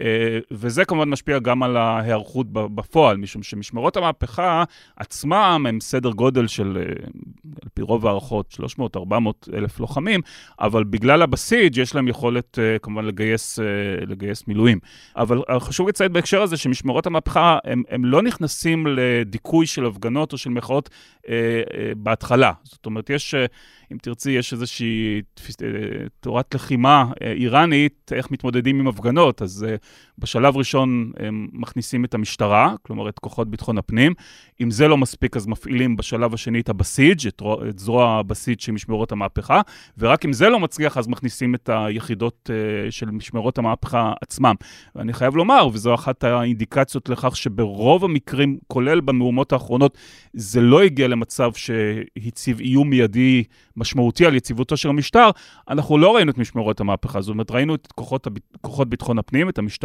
[0.01, 4.63] אה, וזה כמובן משפיע גם על ההיערכות בפועל, משום שמשמרות המהפכה
[4.95, 6.93] עצמם הם סדר גודל של, אה,
[7.61, 8.99] על פי רוב הערכות, 300-400
[9.53, 10.21] אלף לוחמים,
[10.59, 13.59] אבל בגלל הבסיג' יש להם יכולת אה, כמובן לגייס,
[14.07, 14.79] לגייס מילואים.
[15.15, 20.37] אבל חשוב לציין בהקשר הזה שמשמרות המהפכה, הם, הם לא נכנסים לדיכוי של הפגנות או
[20.37, 20.89] של מחאות
[21.97, 22.51] בהתחלה.
[22.63, 23.35] זאת אומרת, יש...
[23.91, 25.21] אם תרצי, יש איזושהי
[25.63, 25.67] אה,
[26.19, 29.41] תורת לחימה אה, איראנית, איך מתמודדים עם הפגנות.
[29.41, 29.75] אז אה,
[30.17, 34.13] בשלב ראשון הם מכניסים את המשטרה, כלומר את כוחות ביטחון הפנים.
[34.61, 38.71] אם זה לא מספיק, אז מפעילים בשלב השני את הבסיג', את, את זרוע הבסיג' של
[38.71, 39.61] משמרות המהפכה,
[39.97, 42.49] ורק אם זה לא מצליח, אז מכניסים את היחידות
[42.89, 44.55] של משמרות המהפכה עצמם.
[44.95, 49.97] ואני חייב לומר, וזו אחת האינדיקציות לכך שברוב המקרים, כולל במהומות האחרונות,
[50.33, 53.43] זה לא הגיע למצב שהציב איום מיידי
[53.77, 55.29] משמעותי על יציבותו של המשטר,
[55.69, 57.21] אנחנו לא ראינו את משמרות המהפכה.
[57.21, 58.33] זאת אומרת, ראינו את כוחות, הב...
[58.61, 59.78] כוחות ביטחון הפנים, את המשטרה,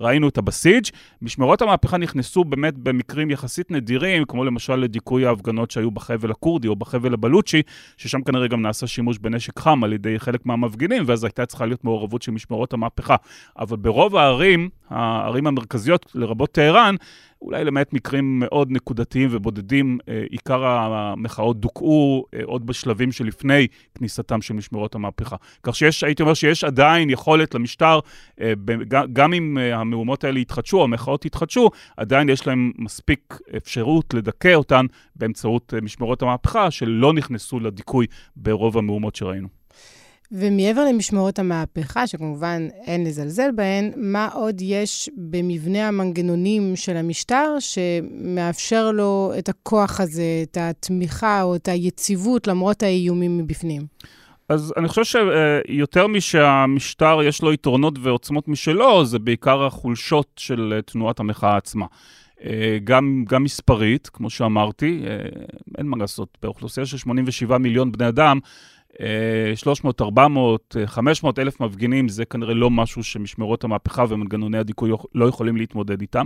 [0.00, 0.84] ראינו את הבסיג'.
[1.22, 6.76] משמרות המהפכה נכנסו באמת במקרים יחסית נדירים, כמו למשל לדיכוי ההפגנות שהיו בחבל הכורדי או
[6.76, 7.62] בחבל הבלוצ'י,
[7.96, 11.84] ששם כנראה גם נעשה שימוש בנשק חם על ידי חלק מהמפגינים, ואז הייתה צריכה להיות
[11.84, 13.16] מעורבות של משמרות המהפכה.
[13.58, 16.94] אבל ברוב הערים, הערים המרכזיות, לרבות טהרן,
[17.42, 24.42] אולי למעט מקרים מאוד נקודתיים ובודדים, אה, עיקר המחאות דוכאו אה, עוד בשלבים שלפני כניסתם
[24.42, 25.36] של משמרות המהפכה.
[25.62, 27.98] כך שיש, הייתי אומר שיש עדיין יכולת למשטר,
[28.40, 28.52] אה,
[29.12, 35.74] גם אם המהומות האלה יתחדשו, המחאות יתחדשו, עדיין יש להם מספיק אפשרות לדכא אותן באמצעות
[35.82, 39.59] משמרות המהפכה, שלא נכנסו לדיכוי ברוב המהומות שראינו.
[40.32, 48.90] ומעבר למשמרות המהפכה, שכמובן אין לזלזל בהן, מה עוד יש במבנה המנגנונים של המשטר שמאפשר
[48.92, 53.82] לו את הכוח הזה, את התמיכה או את היציבות למרות האיומים מבפנים?
[54.48, 61.20] אז אני חושב שיותר משהמשטר יש לו יתרונות ועוצמות משלו, זה בעיקר החולשות של תנועת
[61.20, 61.86] המחאה עצמה.
[62.44, 65.16] אה, גם, גם מספרית, כמו שאמרתי, אה,
[65.78, 68.38] אין מה לעשות, באוכלוסייה של 87 מיליון בני אדם,
[69.54, 75.56] 300, 400, 500 אלף מפגינים, זה כנראה לא משהו שמשמרות המהפכה ומנגנוני הדיכוי לא יכולים
[75.56, 76.24] להתמודד איתם.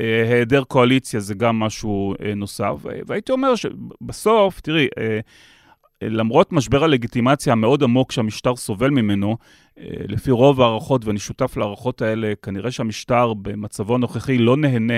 [0.00, 2.74] אה, היעדר קואליציה זה גם משהו אה, נוסף,
[3.06, 5.20] והייתי אומר שבסוף, תראי, אה,
[6.02, 9.36] למרות משבר הלגיטימציה המאוד עמוק שהמשטר סובל ממנו,
[10.08, 14.94] לפי רוב ההערכות, ואני שותף להערכות האלה, כנראה שהמשטר במצבו הנוכחי לא נהנה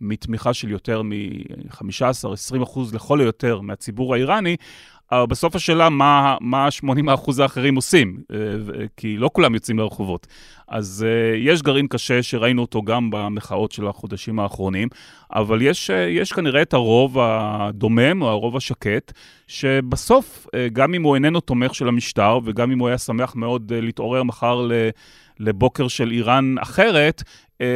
[0.00, 4.56] מתמיכה של יותר מ-15-20 אחוז לכל היותר מהציבור האיראני,
[5.12, 8.18] אבל בסוף השאלה, מה, מה 80% האחרים עושים?
[8.96, 10.26] כי לא כולם יוצאים לרחובות.
[10.68, 14.88] אז יש גרעין קשה שראינו אותו גם במחאות של החודשים האחרונים,
[15.32, 19.12] אבל יש, יש כנראה את הרוב הדומם או הרוב השקט,
[19.46, 24.22] שבסוף, גם אם הוא איננו תומך של המשטר, וגם אם הוא היה שמח מאוד להתעורר
[24.22, 24.72] מחר ל...
[25.40, 27.22] לבוקר של איראן אחרת,
[27.60, 27.66] אה,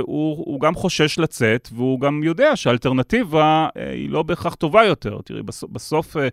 [0.00, 5.18] הוא, הוא גם חושש לצאת, והוא גם יודע שהאלטרנטיבה אה, היא לא בהכרח טובה יותר.
[5.24, 6.28] תראי, בסוף, בסוף אה,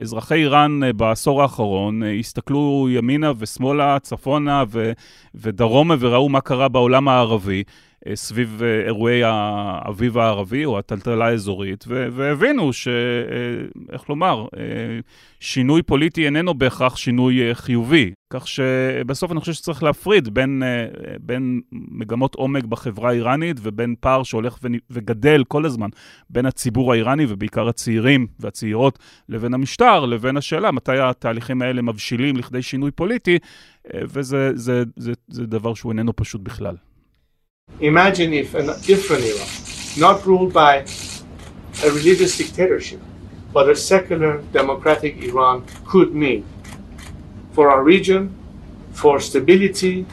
[0.00, 4.92] אזרחי איראן אה, בעשור האחרון אה, הסתכלו ימינה ושמאלה, צפונה ו,
[5.34, 7.62] ודרומה וראו מה קרה בעולם הערבי.
[8.08, 12.88] אה, סביב אה, אירועי האביב הערבי או הטלטלה האזורית, והבינו ש...
[12.88, 12.92] אה,
[13.92, 14.46] איך לומר,
[15.40, 18.12] שינוי פוליטי איננו בהכרח שינוי חיובי.
[18.32, 20.62] כך שבסוף אני חושב שצריך להפריד בין,
[21.20, 24.58] בין מגמות עומק בחברה האיראנית ובין פער שהולך
[24.90, 25.88] וגדל כל הזמן
[26.30, 32.62] בין הציבור האיראני ובעיקר הצעירים והצעירות לבין המשטר, לבין השאלה מתי התהליכים האלה מבשילים לכדי
[32.62, 33.38] שינוי פוליטי,
[33.94, 36.76] וזה זה, זה, זה דבר שהוא איננו פשוט בכלל.
[37.80, 39.48] Imagine if a different Iran,
[39.96, 40.84] not ruled by
[41.86, 43.00] a religious dictatorship,
[43.52, 46.44] but a secular democratic Iran could mean
[47.54, 48.22] for our region,
[48.94, 50.04] for stability,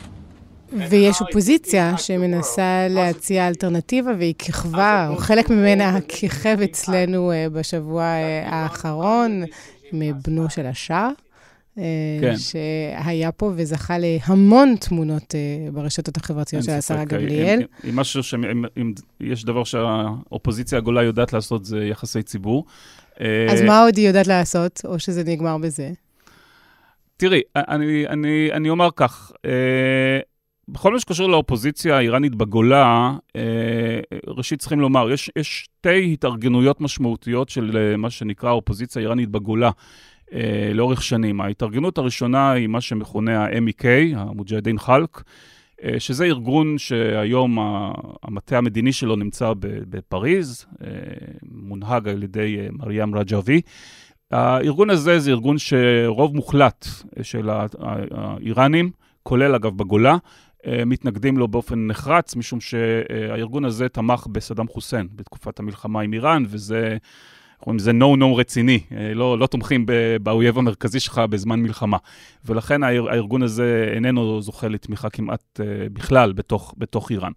[0.89, 8.04] ויש אופוזיציה שמנסה להציע אלטרנטיבה, והיא כיכבה, או חלק ממנה כיכב אצלנו בשבוע
[8.46, 9.44] האחרון,
[9.91, 11.10] עם בנו של השאה.
[12.21, 12.33] כן.
[12.38, 17.61] שהיה פה וזכה להמון תמונות uh, ברשתות החברתיות של השרה גמליאל.
[17.89, 18.33] אם, משהו ש...
[18.81, 22.65] אם, יש דבר שהאופוזיציה הגולה יודעת לעשות, זה יחסי ציבור.
[23.49, 25.91] אז מה עוד היא יודעת לעשות, או שזה נגמר בזה?
[27.17, 29.31] תראי, אני, אני, אני אומר כך,
[30.67, 33.13] בכל מה שקשור לאופוזיציה האיראנית בגולה,
[34.27, 39.71] ראשית צריכים לומר, יש, יש שתי התארגנויות משמעותיות של מה שנקרא האופוזיציה האיראנית בגולה.
[40.33, 41.41] אה, לאורך שנים.
[41.41, 43.85] ההתארגנות הראשונה היא מה שמכונה ה-MEK,
[44.15, 45.23] המוג'הדין חלק,
[45.83, 47.57] אה, שזה ארגון שהיום
[48.23, 50.88] המטה המדיני שלו נמצא בפריז, אה,
[51.51, 53.61] מונהג על ידי מרים רג'אבי.
[54.31, 56.88] הארגון הזה זה ארגון שרוב מוחלט
[57.21, 57.49] של
[58.11, 58.91] האיראנים,
[59.23, 60.17] כולל אגב בגולה,
[60.85, 66.97] מתנגדים לו באופן נחרץ, משום שהארגון הזה תמך בסדאם חוסיין בתקופת המלחמה עם איראן, וזה
[67.65, 69.86] קוראים לזה no-no רציני, אה, לא, לא תומכים
[70.23, 71.97] באויב המרכזי שלך בזמן מלחמה.
[72.45, 77.32] ולכן הארגון הזה איננו זוכה לתמיכה כמעט uh, בכלל בתוך, בתוך איראן.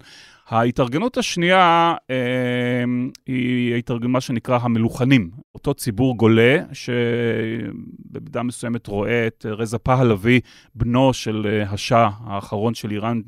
[0.49, 2.83] ההתארגנות השנייה אה,
[3.25, 10.39] היא התארגנות, מה שנקרא המלוכנים, אותו ציבור גולה, שבמידה מסוימת רואה את רזה פהלוי,
[10.75, 13.21] בנו של אה, השאה האחרון של איראן,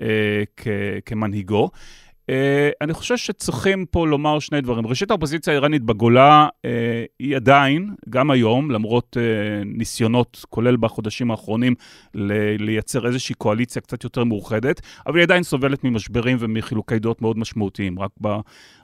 [0.00, 0.42] אה,
[1.06, 1.70] כמנהיגו.
[2.28, 2.30] Uh,
[2.80, 4.86] אני חושב שצריכים פה לומר שני דברים.
[4.86, 6.68] ראשית, האופוזיציה האיראנית בגולה uh,
[7.18, 9.20] היא עדיין, גם היום, למרות uh,
[9.64, 11.74] ניסיונות, כולל בחודשים האחרונים,
[12.58, 18.00] לייצר איזושהי קואליציה קצת יותר מאוחדת, אבל היא עדיין סובלת ממשברים ומחילוקי דעות מאוד משמעותיים.
[18.00, 18.36] רק, ב-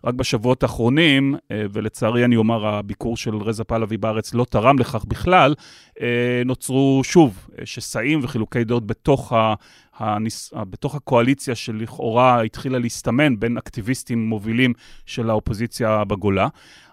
[0.04, 5.04] רק בשבועות האחרונים, uh, ולצערי אני אומר, הביקור של רזה פהלוי בארץ לא תרם לכך
[5.04, 5.54] בכלל,
[5.90, 6.00] uh,
[6.44, 9.54] נוצרו שוב שסעים וחילוקי דעות בתוך ה...
[9.98, 10.52] הניס...
[10.70, 14.72] בתוך הקואליציה שלכאורה התחילה להסתמן בין אקטיביסטים מובילים
[15.06, 16.48] של האופוזיציה בגולה.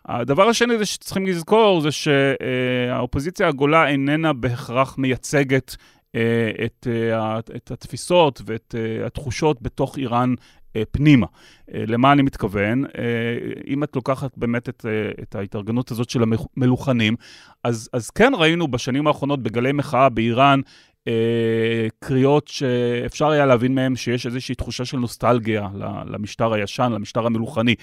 [0.06, 5.76] הדבר השני זה שצריכים לזכור זה שהאופוזיציה הגולה איננה בהכרח מייצגת
[6.16, 10.34] אה, את, אה, את התפיסות ואת אה, התחושות בתוך איראן
[10.92, 11.28] פנימה.
[11.74, 12.84] למה אני מתכוון?
[13.68, 14.86] אם את לוקחת באמת את,
[15.24, 17.16] את ההתארגנות הזאת של המלוכנים,
[17.64, 20.72] אז, אז כן ראינו בשנים האחרונות בגלי מחאה באיראן אה,
[22.00, 25.68] קריאות שאפשר היה להבין מהן שיש איזושהי תחושה של נוסטלגיה
[26.06, 27.76] למשטר הישן, למשטר המלוכני.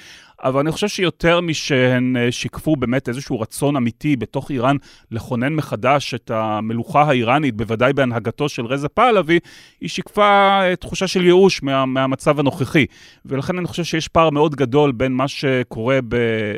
[0.43, 4.77] אבל אני חושב שיותר משהן אה, שיקפו באמת איזשהו רצון אמיתי בתוך איראן
[5.11, 9.39] לכונן מחדש את המלוכה האיראנית, בוודאי בהנהגתו של רזה פהלוי,
[9.81, 12.87] היא שיקפה אה, תחושה של ייאוש מה, מהמצב הנוכחי.
[13.27, 15.99] ולכן אני חושב שיש פער מאוד גדול בין מה שקורה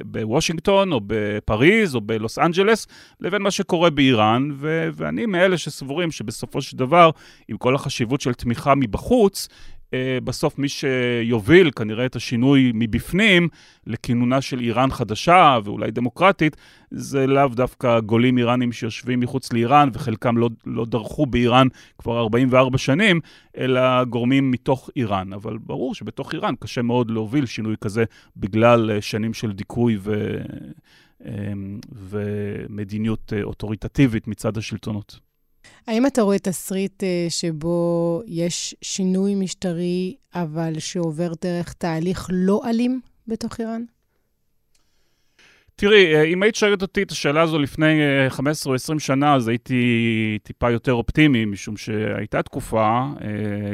[0.05, 2.87] בוושינגטון, או בפריז, או בלוס אנג'לס,
[3.21, 7.11] לבין מה שקורה באיראן, ו- ואני מאלה שסבורים שבסופו של דבר,
[7.49, 9.49] עם כל החשיבות של תמיכה מבחוץ,
[9.91, 13.49] Uh, בסוף מי שיוביל כנראה את השינוי מבפנים
[13.87, 16.57] לכינונה של איראן חדשה ואולי דמוקרטית,
[16.91, 21.67] זה לאו דווקא גולים איראנים שיושבים מחוץ לאיראן וחלקם לא, לא דרכו באיראן
[21.99, 23.21] כבר 44 שנים,
[23.57, 25.33] אלא גורמים מתוך איראן.
[25.33, 28.05] אבל ברור שבתוך איראן קשה מאוד להוביל שינוי כזה
[28.37, 30.39] בגלל uh, שנים של דיכוי ו...
[31.21, 31.25] uh,
[31.93, 35.30] ומדיניות אוטוריטטיבית מצד השלטונות.
[35.87, 43.01] האם אתה רואה תסריט אה, שבו יש שינוי משטרי, אבל שעובר דרך תהליך לא אלים
[43.27, 43.83] בתוך איראן?
[45.77, 49.49] תראי, אה, אם היית שואלת אותי את השאלה הזו לפני 15 או 20 שנה, אז
[49.49, 53.07] הייתי טיפה יותר אופטימי, משום שהייתה תקופה,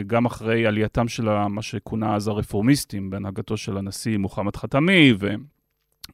[0.06, 5.14] גם אחרי עלייתם של מה שכונה אז הרפורמיסטים, בהנהגתו של הנשיא מוחמד חתמי,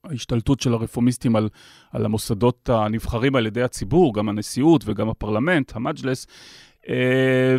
[0.05, 1.49] וההשתלטות של הרפורמיסטים על,
[1.93, 6.27] על המוסדות הנבחרים על ידי הציבור, גם הנשיאות וגם הפרלמנט, המג'לס,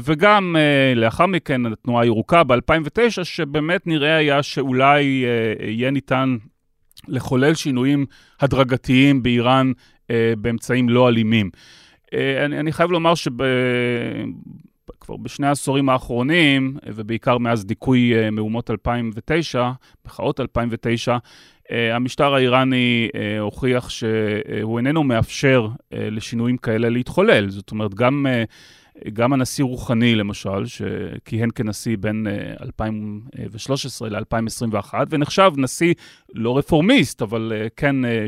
[0.04, 0.56] וגם
[0.96, 5.26] לאחר מכן התנועה הירוקה ב-2009, שבאמת נראה היה שאולי
[5.60, 6.38] יהיה ניתן
[7.08, 8.06] לחולל שינויים
[8.40, 9.72] הדרגתיים באיראן
[10.10, 11.50] אה, באמצעים לא אלימים.
[12.14, 13.46] אה, אני, אני חייב לומר שכבר
[15.22, 19.72] בשני העשורים האחרונים, ובעיקר מאז דיכוי אה, מהומות 2009,
[20.06, 21.18] מחאות 2009, אה,
[21.94, 27.50] המשטר האיראני אה, הוכיח שהוא איננו מאפשר אה, לשינויים כאלה להתחולל.
[27.50, 28.26] זאת אומרת, גם...
[29.14, 32.28] גם הנשיא רוחני, למשל, שכיהן כנשיא בין
[32.62, 35.94] 2013 אה, ל-2021, ונחשב נשיא
[36.34, 38.26] לא רפורמיסט, אבל אה, כן אה,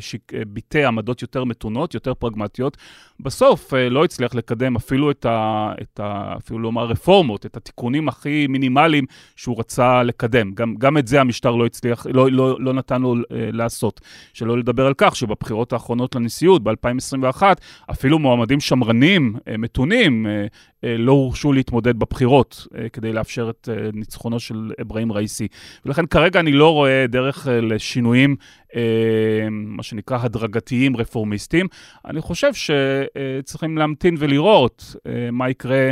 [0.48, 2.78] ביטא עמדות יותר מתונות, יותר פרגמטיות,
[3.20, 5.72] בסוף לא הצליח לקדם אפילו את ה...
[5.82, 9.06] את ה אפילו לומר רפורמות, את התיקונים הכי מינימליים
[9.36, 10.52] שהוא רצה לקדם.
[10.54, 14.02] גם, גם את זה המשטר לא הצליח, לא, לא, לא נתן לו לעשות.
[14.34, 17.44] שלא לדבר על כך שבבחירות האחרונות לנשיאות, ב-2021,
[17.92, 20.28] אפילו מועמדים שמרנים, מתונים,
[20.84, 25.48] לא הורשו להתמודד בבחירות אה, כדי לאפשר את אה, ניצחונו של אברהים ראיסי.
[25.86, 28.36] ולכן כרגע אני לא רואה דרך לשינויים,
[29.52, 31.68] מה שנקרא הדרגתיים רפורמיסטיים.
[32.06, 34.96] אני חושב שצריכים להמתין ולראות
[35.32, 35.92] מה יקרה.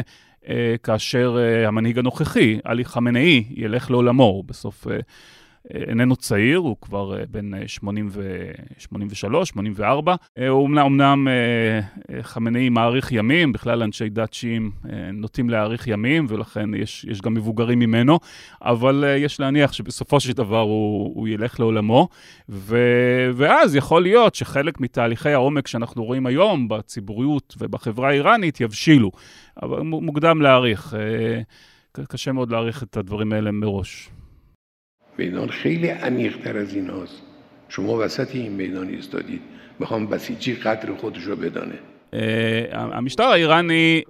[0.84, 1.38] כאשר
[1.68, 4.43] המנהיג הנוכחי, עלי חמינאי, ילך לעולמו.
[4.45, 4.88] בסוף
[5.72, 10.16] איננו צעיר, הוא כבר אה, בן 83, אה, 84.
[10.38, 11.28] אה, הוא אמנם,
[12.22, 14.72] חמינאי מעריך ימים, בכלל אנשי דת שיעים
[15.14, 18.20] נוטים להאריך ימים, ולכן יש, יש גם מבוגרים ממנו,
[18.61, 22.07] אבל יש להניח שבסופו של דבר הוא, הוא ילך לעולמו,
[22.49, 22.78] ו,
[23.34, 29.11] ואז יכול להיות שחלק מתהליכי העומק שאנחנו רואים היום בציבוריות ובחברה האיראנית יבשילו.
[29.64, 30.95] אבל מוקדם להעריך,
[31.91, 34.09] קשה מאוד להעריך את הדברים האלה מראש.
[35.18, 37.22] میدان خیلی عمیقتر از این هاست
[37.68, 39.40] شما وسط این میدان ایستادید
[39.80, 41.78] میخوام بسیجی قدر خودش رو بدانه
[42.72, 44.03] המשטר האיראני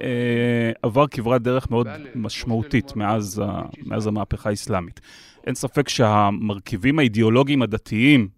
[0.83, 3.43] עבר כברת דרך מאוד משמעותית מאז,
[3.87, 5.01] מאז המהפכה האסלאמית.
[5.47, 8.29] אין ספק שהמרכיבים האידיאולוגיים הדתיים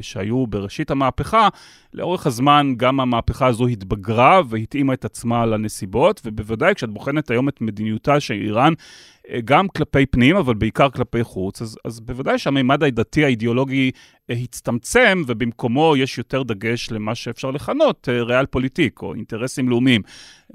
[0.00, 1.48] שהיו בראשית המהפכה,
[1.94, 7.60] לאורך הזמן גם המהפכה הזו התבגרה והתאימה את עצמה לנסיבות, ובוודאי כשאת בוחנת היום את
[7.60, 8.72] מדיניותה של איראן,
[9.44, 13.90] גם כלפי פנים, אבל בעיקר כלפי חוץ, אז, אז בוודאי שהמימד הדתי האידיאולוגי
[14.30, 20.02] אה, הצטמצם, ובמקומו יש יותר דגש למה שאפשר לכנות אה, ריאל פוליטיק, או אינטרסים לאומיים.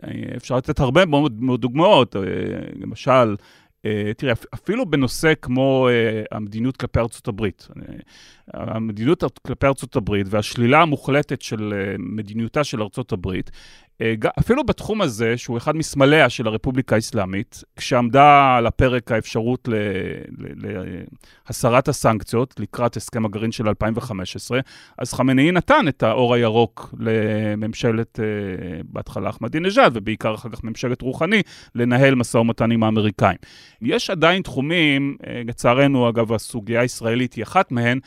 [0.03, 2.15] אה, אפשר לתת הרבה מאוד, מאוד דוגמאות,
[2.79, 3.35] למשל,
[4.17, 5.87] תראה, אפילו בנושא כמו
[6.31, 7.67] המדיניות כלפי ארצות הברית,
[8.53, 13.51] המדיניות כלפי ארצות הברית והשלילה המוחלטת של מדיניותה של ארצות הברית,
[13.94, 13.94] אה,
[14.39, 19.69] אפילו בתחום הזה, שהוא אחד מסמליה של הרפובליקה האסלאמית, כשעמדה על הפרק האפשרות
[21.47, 24.59] להסרת הסנקציות לקראת הסכם הגרעין של 2015,
[24.97, 28.25] אז חמינאי נתן את האור הירוק לממשלת, אה,
[28.83, 31.41] בהתחלה אחמדינג'אד, ובעיקר אחר כך ממשלת רוחני,
[31.75, 33.37] לנהל משא ומתן עם האמריקאים.
[33.81, 37.99] יש עדיין תחומים, אה, לצערנו, אגב, הסוגיה הישראלית היא אחת מהן,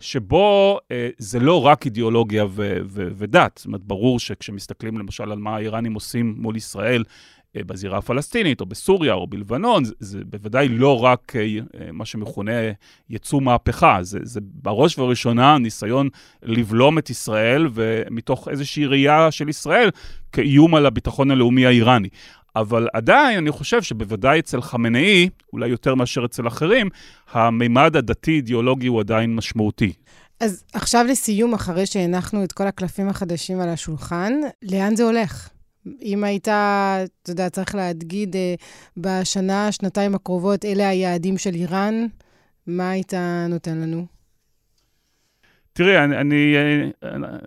[0.00, 3.56] שבו אה, זה לא רק אידיאולוגיה ו- ו- ודת.
[3.56, 7.04] זאת אומרת, ברור שכשמסתכלים למשל על מה האיראנים עושים מול ישראל,
[7.56, 11.42] אה, בזירה הפלסטינית, או בסוריה, או בלבנון, זה, זה בוודאי לא רק אה,
[11.80, 12.52] אה מה שמכונה
[13.10, 16.08] יצוא מהפכה, זה, זה בראש ובראשונה ניסיון
[16.42, 19.90] לבלום את ישראל, ומתוך איזושהי ראייה של ישראל
[20.32, 22.08] כאיום על הביטחון הלאומי האיראני.
[22.56, 26.88] אבל עדיין אני חושב שבוודאי אצל חמינאי, אולי יותר מאשר אצל אחרים,
[27.32, 29.92] המימד הדתי-אידיאולוגי הוא עדיין משמעותי.
[30.40, 34.32] אז עכשיו לסיום, אחרי שהנחנו את כל הקלפים החדשים על השולחן,
[34.62, 35.48] לאן זה הולך?
[36.02, 38.54] אם היית, אתה יודע, צריך להגיד, אה,
[38.96, 42.06] בשנה, שנתיים הקרובות, אלה היעדים של איראן,
[42.66, 43.14] מה היית
[43.48, 44.15] נותן לנו?
[45.76, 46.56] תראי, אני, אני,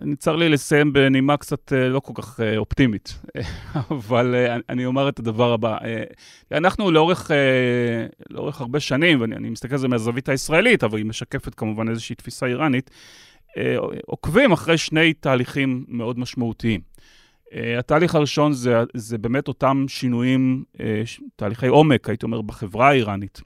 [0.02, 3.20] אני צר לי לסיים בנימה קצת אה, לא כל כך אה, אופטימית,
[3.90, 5.78] אבל אה, אני אומר את הדבר הבא.
[6.52, 7.30] אנחנו לאורך,
[8.30, 12.46] לאורך הרבה שנים, ואני מסתכל על זה מהזווית הישראלית, אבל היא משקפת כמובן איזושהי תפיסה
[12.46, 12.90] איראנית,
[14.06, 16.80] עוקבים אחרי שני תהליכים מאוד משמעותיים.
[17.78, 20.64] התהליך הראשון זה, זה באמת אותם שינויים,
[21.36, 23.40] תהליכי עומק, הייתי אומר, בחברה האיראנית.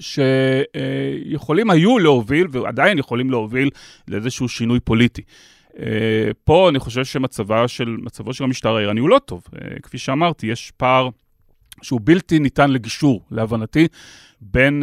[0.00, 3.70] שיכולים היו להוביל, ועדיין יכולים להוביל,
[4.08, 5.22] לאיזשהו שינוי פוליטי.
[5.78, 7.96] אה, פה אני חושב שמצבו של,
[8.32, 9.44] של המשטר האיראני הוא לא טוב.
[9.54, 11.08] אה, כפי שאמרתי, יש פער
[11.82, 13.88] שהוא בלתי ניתן לגישור, להבנתי,
[14.40, 14.82] בין,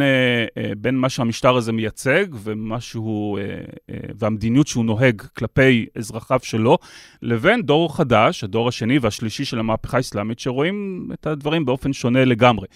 [0.78, 3.38] בין מה שהמשטר הזה מייצג ומה שהוא,
[4.18, 6.78] והמדיניות שהוא נוהג כלפי אזרחיו שלו,
[7.22, 12.66] לבין דור חדש, הדור השני והשלישי של המהפכה האסלאמית, שרואים את הדברים באופן שונה לגמרי.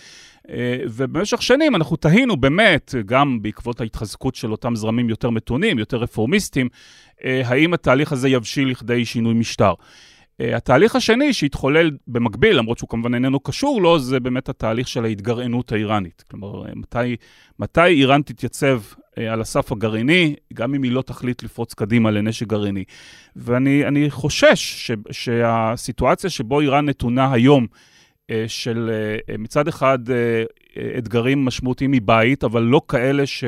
[0.50, 5.96] אה, ובמשך שנים אנחנו תהינו באמת, גם בעקבות ההתחזקות של אותם זרמים יותר מתונים, יותר
[5.96, 6.68] רפורמיסטים,
[7.24, 9.72] אה, האם התהליך הזה יבשיל לכדי שינוי משטר.
[10.40, 15.04] אה, התהליך השני שהתחולל במקביל, למרות שהוא כמובן איננו קשור לו, זה באמת התהליך של
[15.04, 16.24] ההתגרענות האיראנית.
[16.30, 17.16] כלומר, מתי,
[17.58, 18.80] מתי איראן תתייצב
[19.16, 22.84] על הסף הגרעיני, גם אם היא לא תחליט לפרוץ קדימה לנשק גרעיני.
[23.36, 27.66] ואני חושש ש, שהסיטואציה שבו איראן נתונה היום,
[28.46, 30.44] של אה, מצד אחד אה,
[30.98, 33.44] אתגרים משמעותיים מבית, אבל לא כאלה ש...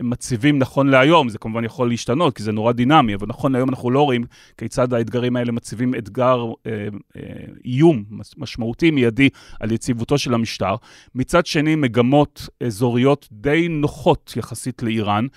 [0.00, 3.90] מציבים נכון להיום, זה כמובן יכול להשתנות, כי זה נורא דינמי, אבל נכון להיום אנחנו
[3.90, 4.24] לא רואים
[4.56, 6.72] כיצד האתגרים האלה מציבים אתגר, אה,
[7.16, 7.22] אה,
[7.64, 8.04] איום
[8.36, 9.28] משמעותי מיידי
[9.60, 10.74] על יציבותו של המשטר.
[11.14, 15.28] מצד שני, מגמות אזוריות די נוחות יחסית לאיראן, אה,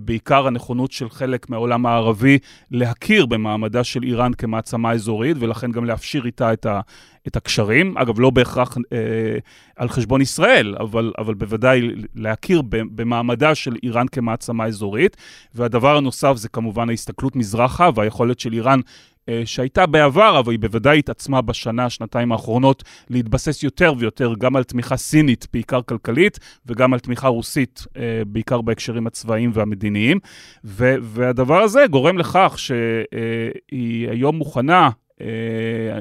[0.00, 2.38] בעיקר הנכונות של חלק מהעולם הערבי
[2.70, 6.80] להכיר במעמדה של איראן כמעצמה אזורית, ולכן גם להפשיר איתה את, ה,
[7.26, 7.98] את הקשרים.
[7.98, 8.98] אגב, לא בהכרח אה,
[9.76, 15.16] על חשבון ישראל, אבל, אבל בוודאי להכיר במעמדה של איראן כמעצמה אזורית.
[15.54, 18.82] והדבר הנוסף זה כמובן ההסתכלות מזרחה והיכולת של איראן אה,
[19.44, 24.96] שהייתה בעבר, אבל היא בוודאי התעצמה בשנה, שנתיים האחרונות, להתבסס יותר ויותר גם על תמיכה
[24.96, 30.18] סינית, בעיקר כלכלית, וגם על תמיכה רוסית, אה, בעיקר בהקשרים הצבאיים והמדיניים.
[30.64, 35.05] והדבר הזה גורם לכך שהיא היום מוכנה אה,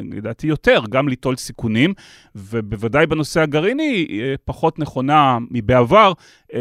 [0.04, 1.94] לדעתי יותר, גם ליטול סיכונים,
[2.36, 6.14] ובוודאי בנושא הגרעיני, אה, פחות נכונה מבעבר
[6.54, 6.60] אה,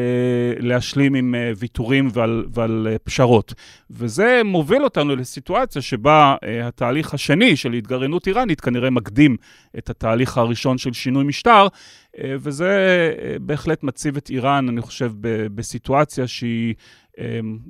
[0.59, 3.55] להשלים עם ויתורים ועל, ועל פשרות.
[3.91, 9.37] וזה מוביל אותנו לסיטואציה שבה התהליך השני של התגרענות איראנית כנראה מקדים
[9.79, 11.67] את התהליך הראשון של שינוי משטר,
[12.21, 15.13] וזה בהחלט מציב את איראן, אני חושב,
[15.55, 16.75] בסיטואציה שהיא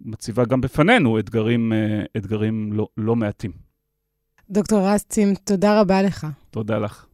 [0.05, 1.73] מציבה גם בפנינו אתגרים,
[2.17, 3.64] אתגרים לא, לא מעטים.
[4.51, 6.27] דוקטור רסצים, תודה רבה לך.
[6.51, 7.07] תודה לך.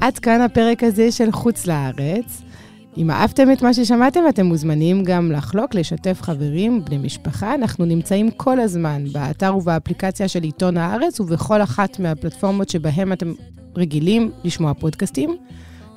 [0.00, 2.42] עד כאן הפרק הזה של חוץ לארץ.
[2.96, 7.54] אם אהבתם את מה ששמעתם, אתם מוזמנים גם לחלוק, לשתף חברים, בני משפחה.
[7.54, 13.32] אנחנו נמצאים כל הזמן באתר ובאפליקציה של עיתון הארץ ובכל אחת מהפלטפורמות שבהן אתם
[13.76, 15.36] רגילים לשמוע פודקאסטים.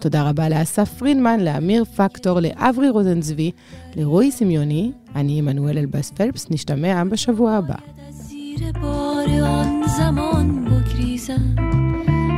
[0.05, 3.51] תודה רבה לאסף פרינמן, לאמיר פקטור, לאברי רוזנצבי,
[3.97, 7.75] לרועי סמיוני, אני עמנואל אלבאס פלפס, נשתמע בשבוע הבא.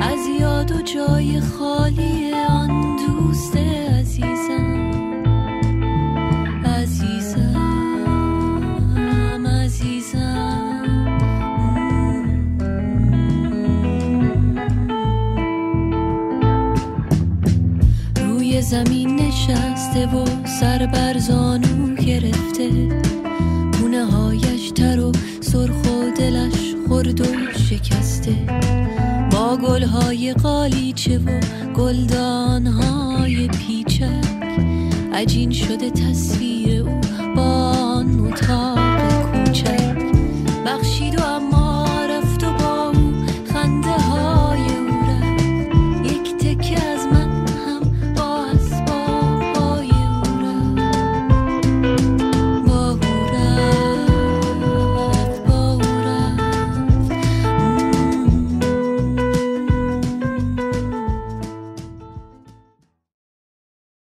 [0.03, 4.76] از یاد و جای خالی آن دوست عزیزم
[18.70, 22.70] زمین نشسته و سر بر زانو گرفته.
[23.82, 25.12] گونه هایش تر و
[25.42, 27.26] سرخ و دلش خرد و
[27.70, 28.36] شکسته.
[29.32, 31.40] با گلهای قالیچه و
[31.74, 34.28] گلدانهای پیچک
[35.14, 37.02] عجین شده تصویر او
[37.36, 38.08] با آن